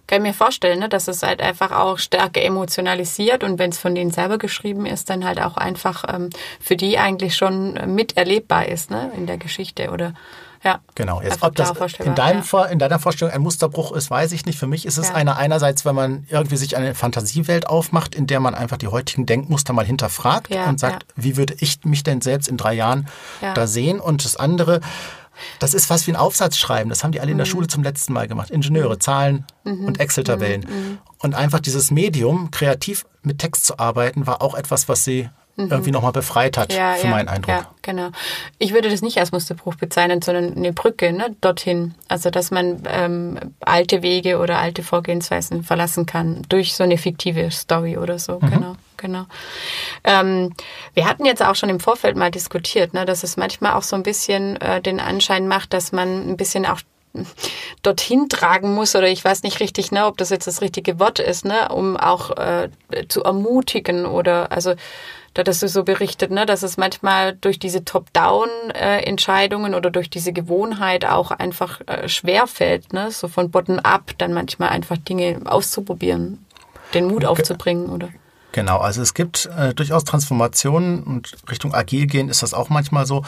kann 0.07 0.25
ich 0.25 0.29
mir 0.31 0.35
vorstellen, 0.35 0.81
ne, 0.81 0.89
dass 0.89 1.09
es 1.09 1.23
halt 1.23 1.41
einfach 1.41 1.71
auch 1.71 1.99
stärker 1.99 2.43
emotionalisiert 2.43 3.45
und 3.45 3.59
wenn 3.59 3.71
es 3.71 3.79
von 3.79 3.95
denen 3.95 4.11
selber 4.11 4.39
geschrieben 4.39 4.87
ist, 4.87 5.09
dann 5.11 5.25
halt 5.25 5.41
auch 5.41 5.57
einfach 5.57 6.05
ähm, 6.13 6.31
für 6.61 6.77
die 6.77 6.99
eigentlich 6.99 7.37
schon 7.37 7.75
miterlebbar 7.95 8.67
ist 8.67 8.91
ne, 8.91 9.13
in 9.17 9.27
der 9.27 9.39
Geschichte 9.39 9.91
oder 9.91 10.15
ja. 10.63 10.81
Genau. 10.95 11.23
Jetzt, 11.23 11.43
ob 11.43 11.55
das 11.55 11.73
in, 11.99 12.15
deinem 12.15 12.43
ja. 12.51 12.65
in 12.67 12.79
deiner 12.79 12.99
Vorstellung 12.99 13.33
ein 13.33 13.41
Musterbruch 13.41 13.93
ist, 13.93 14.11
weiß 14.11 14.33
ich 14.33 14.45
nicht. 14.45 14.59
Für 14.59 14.67
mich 14.67 14.85
ist 14.85 14.99
es 14.99 15.09
ja. 15.09 15.15
einer 15.15 15.37
einerseits, 15.37 15.85
wenn 15.87 15.95
man 15.95 16.27
irgendwie 16.29 16.57
sich 16.57 16.77
eine 16.77 16.95
Fantasiewelt 16.95 17.67
aufmacht, 17.67 18.15
in 18.15 18.27
der 18.27 18.41
man 18.41 18.55
einfach 18.55 18.77
die 18.77 18.89
heutigen 18.89 19.25
Denkmuster 19.25 19.73
mal 19.73 19.87
hinterfragt 19.87 20.53
ja, 20.53 20.69
und 20.69 20.79
sagt, 20.79 21.07
wie 21.17 21.37
würde 21.37 21.55
ich 21.61 21.85
mich 21.85 22.03
denn 22.03 22.21
selbst 22.21 22.49
in 22.49 22.59
drei 22.59 22.75
Jahren 22.75 23.09
da 23.41 23.67
sehen? 23.67 24.01
Und 24.01 24.25
das 24.25 24.37
andere, 24.37 24.81
das 25.59 25.73
ist 25.73 25.89
was 25.89 26.07
wie 26.07 26.13
ein 26.13 26.17
Aufsatz 26.17 26.59
schreiben. 26.59 26.91
Das 26.91 27.03
haben 27.05 27.13
die 27.13 27.21
alle 27.21 27.31
in 27.31 27.39
der 27.39 27.47
mhm. 27.47 27.51
Schule 27.51 27.67
zum 27.67 27.83
letzten 27.83 28.13
Mal 28.13 28.29
gemacht. 28.29 28.51
Ingenieure, 28.51 28.95
mhm. 28.95 29.01
Zahlen 29.01 29.47
mhm. 29.65 29.87
und 29.87 30.01
Excel-Tabellen. 30.01 30.63
Mhm. 30.63 30.99
Und 31.19 31.35
einfach 31.35 31.61
dieses 31.61 31.91
Medium, 31.91 32.51
kreativ 32.51 33.07
mit 33.23 33.39
Text 33.39 33.65
zu 33.65 33.79
arbeiten, 33.79 34.27
war 34.27 34.43
auch 34.43 34.55
etwas, 34.55 34.89
was 34.89 35.05
sie 35.05 35.31
mhm. 35.65 35.71
irgendwie 35.71 35.91
nochmal 35.91 36.13
befreit 36.13 36.57
hat, 36.57 36.73
ja, 36.73 36.95
für 36.95 37.07
ja, 37.07 37.11
meinen 37.11 37.29
Eindruck. 37.29 37.55
Ja, 37.55 37.71
genau. 37.83 38.11
Ich 38.59 38.73
würde 38.73 38.91
das 38.91 39.03
nicht 39.03 39.19
als 39.19 39.33
Musterbruch 39.33 39.75
bezeichnen, 39.75 40.23
sondern 40.23 40.57
eine 40.57 40.73
Brücke 40.73 41.13
ne, 41.13 41.35
dorthin. 41.41 41.95
Also, 42.09 42.31
dass 42.31 42.51
man 42.51 42.83
ähm, 42.89 43.39
alte 43.61 44.03
Wege 44.03 44.39
oder 44.39 44.59
alte 44.59 44.83
Vorgehensweisen 44.83 45.63
verlassen 45.63 46.07
kann 46.07 46.43
durch 46.49 46.75
so 46.75 46.85
eine 46.85 46.99
fiktive 46.99 47.51
Story 47.51 47.97
oder 47.97 48.19
so. 48.19 48.41
Mhm. 48.41 48.51
Genau, 48.51 48.77
genau. 48.97 49.27
Ähm, 50.05 50.53
wir 50.95 51.07
hatten 51.07 51.25
jetzt 51.25 51.45
auch 51.45 51.55
schon 51.55 51.69
im 51.69 51.81
Vorfeld 51.81 52.17
mal 52.17 52.31
diskutiert, 52.31 52.95
ne, 52.95 53.05
dass 53.05 53.23
es 53.23 53.37
manchmal 53.37 53.73
auch 53.73 53.83
so 53.83 53.97
ein 53.97 54.03
bisschen 54.03 54.57
äh, 54.61 54.81
den 54.81 55.01
Anschein 55.01 55.49
macht, 55.49 55.73
dass 55.73 55.93
man 55.93 56.31
ein 56.31 56.37
bisschen 56.37 56.67
auch 56.67 56.81
dorthin 57.83 58.29
tragen 58.29 58.75
muss 58.75 58.95
oder 58.95 59.09
ich 59.09 59.25
weiß 59.25 59.43
nicht 59.43 59.61
richtig, 59.61 59.91
ne, 59.93 60.07
ob 60.07 60.17
das 60.17 60.31
jetzt 60.31 60.47
das 60.47 60.61
richtige 60.61 60.99
Wort 61.01 61.19
ist, 61.19 61.45
ne, 61.45 61.69
um 61.71 61.97
auch 61.97 62.37
äh, 62.37 62.69
zu 63.09 63.25
ermutigen 63.25 64.07
oder 64.07 64.53
also 64.53 64.75
da 65.35 65.45
hast 65.47 65.63
du 65.63 65.69
so 65.69 65.85
berichtet, 65.85 66.31
ne, 66.31 66.45
dass 66.45 66.63
es 66.63 66.77
manchmal 66.77 67.35
durch 67.35 67.59
diese 67.59 67.85
Top-Down-Entscheidungen 67.85 69.75
oder 69.75 69.91
durch 69.91 70.11
diese 70.11 70.33
Gewohnheit 70.33 71.05
auch 71.05 71.31
einfach 71.31 71.81
äh, 71.87 72.09
schwer 72.09 72.47
fällt, 72.47 72.93
ne, 72.93 73.11
so 73.11 73.29
von 73.29 73.51
bottom-up 73.51 74.13
dann 74.19 74.33
manchmal 74.33 74.71
einfach 74.71 74.97
Dinge 74.97 75.41
auszuprobieren, 75.45 76.45
den 76.95 77.07
Mut 77.07 77.25
aufzubringen, 77.25 77.91
oder? 77.91 78.09
Genau, 78.53 78.79
also 78.79 79.01
es 79.03 79.15
gibt 79.15 79.49
äh, 79.57 79.73
durchaus 79.73 80.03
Transformationen 80.03 81.05
und 81.05 81.33
Richtung 81.49 81.73
agil 81.75 82.07
gehen 82.07 82.29
ist 82.29 82.43
das 82.43 82.53
auch 82.53 82.69
manchmal 82.69 83.07
so, 83.07 83.25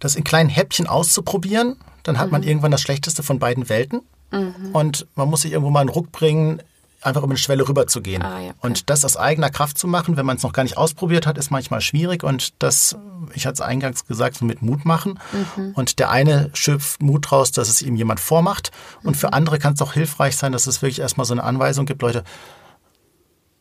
das 0.00 0.16
in 0.16 0.24
kleinen 0.24 0.50
Häppchen 0.50 0.86
auszuprobieren, 0.86 1.76
dann 2.04 2.18
hat 2.18 2.26
mhm. 2.26 2.32
man 2.32 2.42
irgendwann 2.44 2.70
das 2.70 2.80
Schlechteste 2.80 3.22
von 3.22 3.38
beiden 3.38 3.68
Welten. 3.68 4.02
Mhm. 4.30 4.70
Und 4.72 5.06
man 5.16 5.28
muss 5.28 5.42
sich 5.42 5.52
irgendwo 5.52 5.70
mal 5.70 5.80
einen 5.80 5.88
Ruck 5.88 6.12
bringen, 6.12 6.62
einfach 7.04 7.22
über 7.22 7.32
eine 7.32 7.38
Schwelle 7.38 7.68
rüberzugehen. 7.68 8.22
Ah, 8.22 8.40
ja, 8.40 8.50
okay. 8.50 8.58
Und 8.62 8.90
das 8.90 9.04
aus 9.04 9.16
eigener 9.16 9.50
Kraft 9.50 9.78
zu 9.78 9.86
machen, 9.86 10.16
wenn 10.16 10.26
man 10.26 10.36
es 10.36 10.42
noch 10.42 10.52
gar 10.52 10.62
nicht 10.62 10.76
ausprobiert 10.76 11.26
hat, 11.26 11.38
ist 11.38 11.50
manchmal 11.50 11.80
schwierig. 11.80 12.22
Und 12.22 12.54
das, 12.62 12.96
ich 13.34 13.46
hatte 13.46 13.54
es 13.54 13.60
eingangs 13.60 14.06
gesagt, 14.06 14.36
so 14.36 14.44
mit 14.44 14.62
Mut 14.62 14.84
machen. 14.84 15.18
Mhm. 15.56 15.72
Und 15.74 15.98
der 15.98 16.10
eine 16.10 16.50
schöpft 16.54 17.02
Mut 17.02 17.30
raus, 17.30 17.52
dass 17.52 17.68
es 17.68 17.82
ihm 17.82 17.96
jemand 17.96 18.20
vormacht. 18.20 18.70
Und 19.02 19.16
mhm. 19.16 19.18
für 19.18 19.32
andere 19.32 19.58
kann 19.58 19.74
es 19.74 19.82
auch 19.82 19.92
hilfreich 19.92 20.36
sein, 20.36 20.52
dass 20.52 20.66
es 20.66 20.82
wirklich 20.82 21.00
erstmal 21.00 21.26
so 21.26 21.34
eine 21.34 21.44
Anweisung 21.44 21.86
gibt, 21.86 22.02
Leute, 22.02 22.24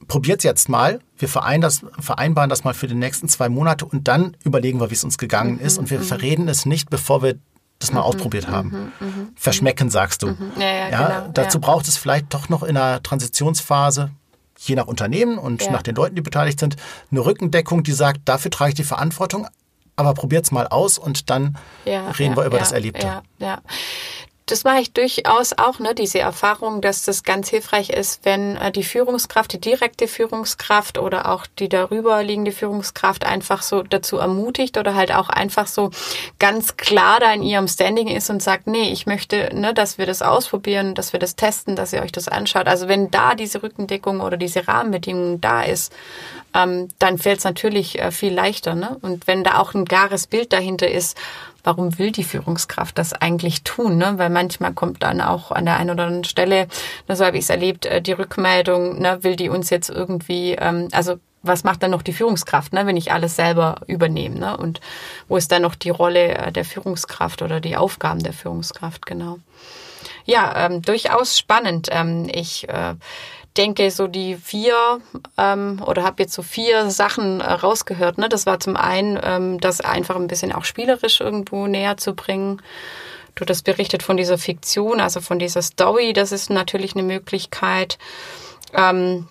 probiert 0.08 0.40
es 0.40 0.44
jetzt 0.44 0.70
mal. 0.70 1.00
Wir 1.18 1.30
vereinbaren 1.30 2.50
das 2.50 2.64
mal 2.64 2.74
für 2.74 2.88
die 2.88 2.96
nächsten 2.96 3.30
zwei 3.30 3.50
Monate 3.50 3.86
und 3.86 4.08
dann 4.08 4.36
überlegen 4.44 4.80
wir, 4.80 4.90
wie 4.90 4.96
es 4.96 5.04
uns 5.04 5.18
gegangen 5.18 5.56
mhm. 5.56 5.66
ist. 5.66 5.78
Und 5.78 5.90
wir 5.90 6.00
mhm. 6.00 6.04
verreden 6.04 6.48
es 6.48 6.66
nicht, 6.66 6.90
bevor 6.90 7.22
wir 7.22 7.36
das 7.84 7.92
mal 7.92 8.00
mhm, 8.00 8.06
ausprobiert 8.06 8.48
haben. 8.48 8.92
Mhm, 9.00 9.08
mhm, 9.08 9.28
Verschmecken, 9.36 9.90
sagst 9.90 10.24
du. 10.24 10.28
Mhm. 10.28 10.52
Ja, 10.58 10.66
ja, 10.66 10.90
ja, 10.90 11.20
genau, 11.20 11.32
dazu 11.34 11.60
braucht 11.60 11.88
es 11.88 11.98
vielleicht 11.98 12.34
doch 12.34 12.50
noch 12.50 12.64
in 12.64 12.78
einer 12.78 13.04
Transitionsphase, 13.04 14.12
je 14.58 14.76
nach 14.76 14.88
Unternehmen 14.88 15.38
und 15.38 15.70
nach 15.70 15.82
den 15.82 15.96
Leuten, 15.96 16.16
die 16.16 16.22
beteiligt 16.22 16.60
sind, 16.60 16.78
eine 17.12 17.20
Rückendeckung, 17.26 17.84
die 17.84 17.92
sagt, 17.92 18.22
dafür 18.26 18.50
trage 18.50 18.70
ich 18.70 18.76
die 18.76 18.84
Verantwortung, 18.84 19.48
aber 19.96 20.14
probiert 20.14 20.46
es 20.46 20.52
mal 20.52 20.68
aus 20.68 20.98
und 20.98 21.30
dann 21.30 21.58
reden 21.86 22.36
wir 22.36 22.46
über 22.46 22.58
das 22.58 22.72
Erlebte. 22.72 23.06
Ja, 23.06 23.22
ja. 23.38 23.62
Das 24.46 24.66
mache 24.66 24.82
ich 24.82 24.92
durchaus 24.92 25.54
auch, 25.58 25.80
ne, 25.80 25.96
diese 25.96 26.20
Erfahrung, 26.20 26.82
dass 26.82 27.04
das 27.04 27.24
ganz 27.24 27.50
hilfreich 27.50 27.90
ist, 27.90 28.26
wenn 28.26 28.58
äh, 28.58 28.72
die 28.72 28.84
Führungskraft, 28.84 29.54
die 29.54 29.62
direkte 29.62 30.08
Führungskraft 30.08 30.98
oder 30.98 31.32
auch 31.32 31.48
die 31.48 31.70
darüber 31.70 32.22
liegende 32.24 32.52
Führungskraft 32.52 33.26
einfach 33.26 33.62
so 33.62 33.84
dazu 33.84 34.18
ermutigt 34.18 34.78
oder 34.78 34.96
halt 34.96 35.14
auch 35.14 35.30
einfach 35.30 35.68
so 35.68 35.92
ganz 36.40 36.76
klar 36.76 37.20
da 37.22 37.34
in 37.34 37.44
ihrem 37.44 37.68
Standing 37.68 38.10
ist 38.10 38.30
und 38.30 38.44
sagt, 38.44 38.68
nee, 38.68 38.92
ich 38.92 39.06
möchte, 39.06 39.50
ne, 39.54 39.74
dass 39.74 39.98
wir 39.98 40.06
das 40.06 40.22
ausprobieren, 40.22 40.94
dass 40.94 41.14
wir 41.14 41.20
das 41.20 41.38
testen, 41.38 41.78
dass 41.78 41.94
ihr 41.94 42.02
euch 42.02 42.12
das 42.12 42.28
anschaut. 42.28 42.68
Also 42.68 42.90
wenn 42.90 43.12
da 43.12 43.36
diese 43.36 43.64
Rückendeckung 43.64 44.20
oder 44.20 44.36
diese 44.36 44.68
Rahmenbedingungen 44.68 45.40
da 45.40 45.64
ist, 45.64 45.94
ähm, 46.54 46.90
dann 47.00 47.18
fällt 47.18 47.40
es 47.40 47.46
natürlich 47.46 48.00
äh, 48.00 48.12
viel 48.12 48.34
leichter. 48.34 48.76
Ne? 48.76 48.98
Und 49.02 49.26
wenn 49.26 49.44
da 49.44 49.60
auch 49.60 49.74
ein 49.74 49.86
klares 49.86 50.28
Bild 50.28 50.54
dahinter 50.54 50.90
ist, 50.90 51.18
warum 51.64 51.98
will 51.98 52.12
die 52.12 52.24
Führungskraft 52.24 52.98
das 52.98 53.14
eigentlich 53.14 53.64
tun? 53.64 53.98
Ne? 53.98 54.14
Weil 54.18 54.30
manchmal 54.30 54.74
kommt 54.74 55.04
dann 55.04 55.22
auch 55.22 55.52
an 55.52 55.66
der 55.66 55.78
einen 55.78 55.92
oder 55.92 56.04
anderen 56.04 56.24
Stelle, 56.24 56.68
ne, 57.08 57.16
so 57.16 57.26
habe 57.26 57.38
ich 57.38 57.44
es 57.44 57.50
erlebt, 57.50 57.86
äh, 57.86 58.02
die 58.02 58.12
Rückmeldung, 58.12 59.00
ne, 59.00 59.24
will 59.24 59.36
die 59.36 59.50
uns 59.50 59.70
jetzt 59.70 59.90
irgendwie, 59.90 60.54
ähm, 60.54 60.90
also 60.92 61.16
was 61.42 61.66
macht 61.66 61.84
dann 61.84 61.92
noch 61.92 62.02
die 62.02 62.14
Führungskraft, 62.14 62.74
ne, 62.74 62.86
wenn 62.86 62.98
ich 62.98 63.12
alles 63.12 63.36
selber 63.36 63.82
übernehme? 63.88 64.40
Ne? 64.40 64.58
Und 64.58 64.80
wo 65.28 65.38
ist 65.38 65.52
dann 65.52 65.62
noch 65.62 65.76
die 65.76 65.90
Rolle 65.90 66.36
äh, 66.36 66.52
der 66.52 66.66
Führungskraft 66.66 67.42
oder 67.42 67.60
die 67.60 67.76
Aufgaben 67.76 68.24
der 68.24 68.34
Führungskraft, 68.34 69.06
genau. 69.06 69.38
Ja, 70.26 70.66
ähm, 70.66 70.82
durchaus 70.82 71.38
spannend. 71.38 71.90
Ähm, 71.92 72.30
ich 72.32 72.68
äh, 72.70 72.96
denke, 73.54 73.92
so 73.92 74.08
die 74.08 74.36
vier 74.36 75.00
ähm, 75.38 75.82
oder 75.86 76.04
habe 76.04 76.24
jetzt 76.24 76.34
so 76.34 76.42
vier 76.42 76.90
Sachen 76.90 77.42
äh, 77.42 77.52
rausgehört. 77.52 78.18
Ne? 78.18 78.30
Das 78.30 78.46
war 78.46 78.60
zum 78.60 78.76
einen, 78.76 79.20
ähm, 79.22 79.60
das 79.60 79.82
einfach 79.82 80.16
ein 80.16 80.28
bisschen 80.28 80.52
auch 80.52 80.66
spielerisch 80.66 81.22
irgendwo 81.22 81.68
näher 81.68 81.98
zu 81.98 82.14
bringen. 82.16 82.62
Du 83.36 83.46
das 83.46 83.62
berichtet 83.62 84.04
von 84.04 84.18
dieser 84.18 84.38
Fiktion, 84.38 85.00
also 85.00 85.22
von 85.22 85.40
dieser 85.40 85.62
Story. 85.62 86.14
Das 86.14 86.32
ist 86.32 86.50
natürlich 86.50 86.96
eine 86.96 87.04
Möglichkeit. 87.04 87.98
Ähm, 88.74 89.28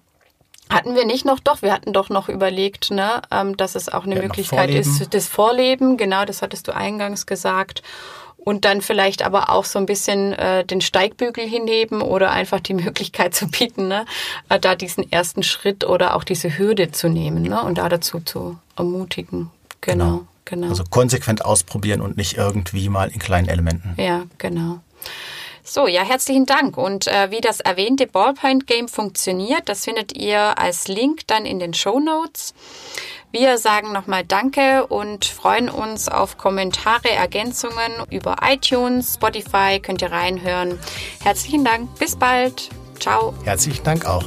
hatten 0.68 0.94
wir 0.94 1.04
nicht 1.04 1.24
noch, 1.24 1.38
doch, 1.38 1.62
wir 1.62 1.72
hatten 1.72 1.92
doch 1.92 2.08
noch 2.08 2.28
überlegt, 2.28 2.90
ne, 2.90 3.22
ähm, 3.30 3.56
dass 3.56 3.74
es 3.74 3.88
auch 3.88 4.04
eine 4.04 4.16
ja, 4.16 4.22
Möglichkeit 4.22 4.70
ist, 4.70 5.12
das 5.12 5.28
Vorleben, 5.28 5.98
genau, 5.98 6.24
das 6.24 6.40
hattest 6.40 6.66
du 6.66 6.74
eingangs 6.74 7.26
gesagt 7.26 7.82
und 8.44 8.64
dann 8.64 8.80
vielleicht 8.82 9.22
aber 9.24 9.50
auch 9.50 9.64
so 9.64 9.78
ein 9.78 9.86
bisschen 9.86 10.32
äh, 10.32 10.64
den 10.64 10.80
Steigbügel 10.80 11.46
hinheben 11.46 12.02
oder 12.02 12.30
einfach 12.30 12.60
die 12.60 12.74
Möglichkeit 12.84 13.34
zu 13.34 13.48
bieten, 13.48 13.88
ne, 13.88 14.04
äh, 14.48 14.58
da 14.58 14.74
diesen 14.74 15.10
ersten 15.10 15.42
Schritt 15.42 15.84
oder 15.84 16.16
auch 16.16 16.24
diese 16.24 16.58
Hürde 16.58 16.90
zu 16.92 17.08
nehmen 17.08 17.42
ne, 17.42 17.62
und 17.62 17.78
da 17.78 17.88
dazu 17.88 18.20
zu 18.20 18.58
ermutigen. 18.76 19.50
Genau, 19.80 20.04
genau. 20.04 20.26
genau. 20.44 20.68
Also 20.68 20.84
konsequent 20.84 21.44
ausprobieren 21.44 22.00
und 22.00 22.16
nicht 22.16 22.36
irgendwie 22.36 22.88
mal 22.88 23.10
in 23.10 23.18
kleinen 23.18 23.48
Elementen. 23.48 23.94
Ja, 23.96 24.24
genau. 24.38 24.80
So, 25.64 25.86
ja, 25.86 26.02
herzlichen 26.02 26.44
Dank. 26.44 26.76
Und 26.76 27.06
äh, 27.06 27.30
wie 27.30 27.40
das 27.40 27.60
erwähnte 27.60 28.08
Ballpoint 28.08 28.66
Game 28.66 28.88
funktioniert, 28.88 29.68
das 29.68 29.84
findet 29.84 30.16
ihr 30.16 30.58
als 30.58 30.88
Link 30.88 31.26
dann 31.28 31.46
in 31.46 31.60
den 31.60 31.72
Show 31.72 32.00
Notes. 32.00 32.52
Wir 33.32 33.56
sagen 33.56 33.92
nochmal 33.92 34.24
Danke 34.26 34.86
und 34.86 35.24
freuen 35.24 35.70
uns 35.70 36.10
auf 36.10 36.36
Kommentare, 36.36 37.10
Ergänzungen 37.10 37.92
über 38.10 38.36
iTunes, 38.42 39.14
Spotify, 39.14 39.80
könnt 39.80 40.02
ihr 40.02 40.12
reinhören. 40.12 40.78
Herzlichen 41.22 41.64
Dank, 41.64 41.98
bis 41.98 42.14
bald. 42.14 42.68
Ciao. 43.00 43.32
Herzlichen 43.42 43.82
Dank 43.84 44.04
auch. 44.04 44.22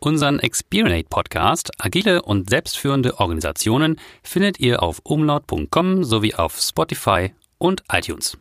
Unseren 0.00 0.40
Experience 0.40 1.06
Podcast 1.08 1.70
Agile 1.78 2.22
und 2.22 2.50
selbstführende 2.50 3.20
Organisationen 3.20 4.00
findet 4.24 4.58
ihr 4.58 4.82
auf 4.82 4.98
umlaut.com 5.04 6.02
sowie 6.02 6.34
auf 6.34 6.58
Spotify 6.58 7.32
und 7.58 7.84
iTunes. 7.92 8.36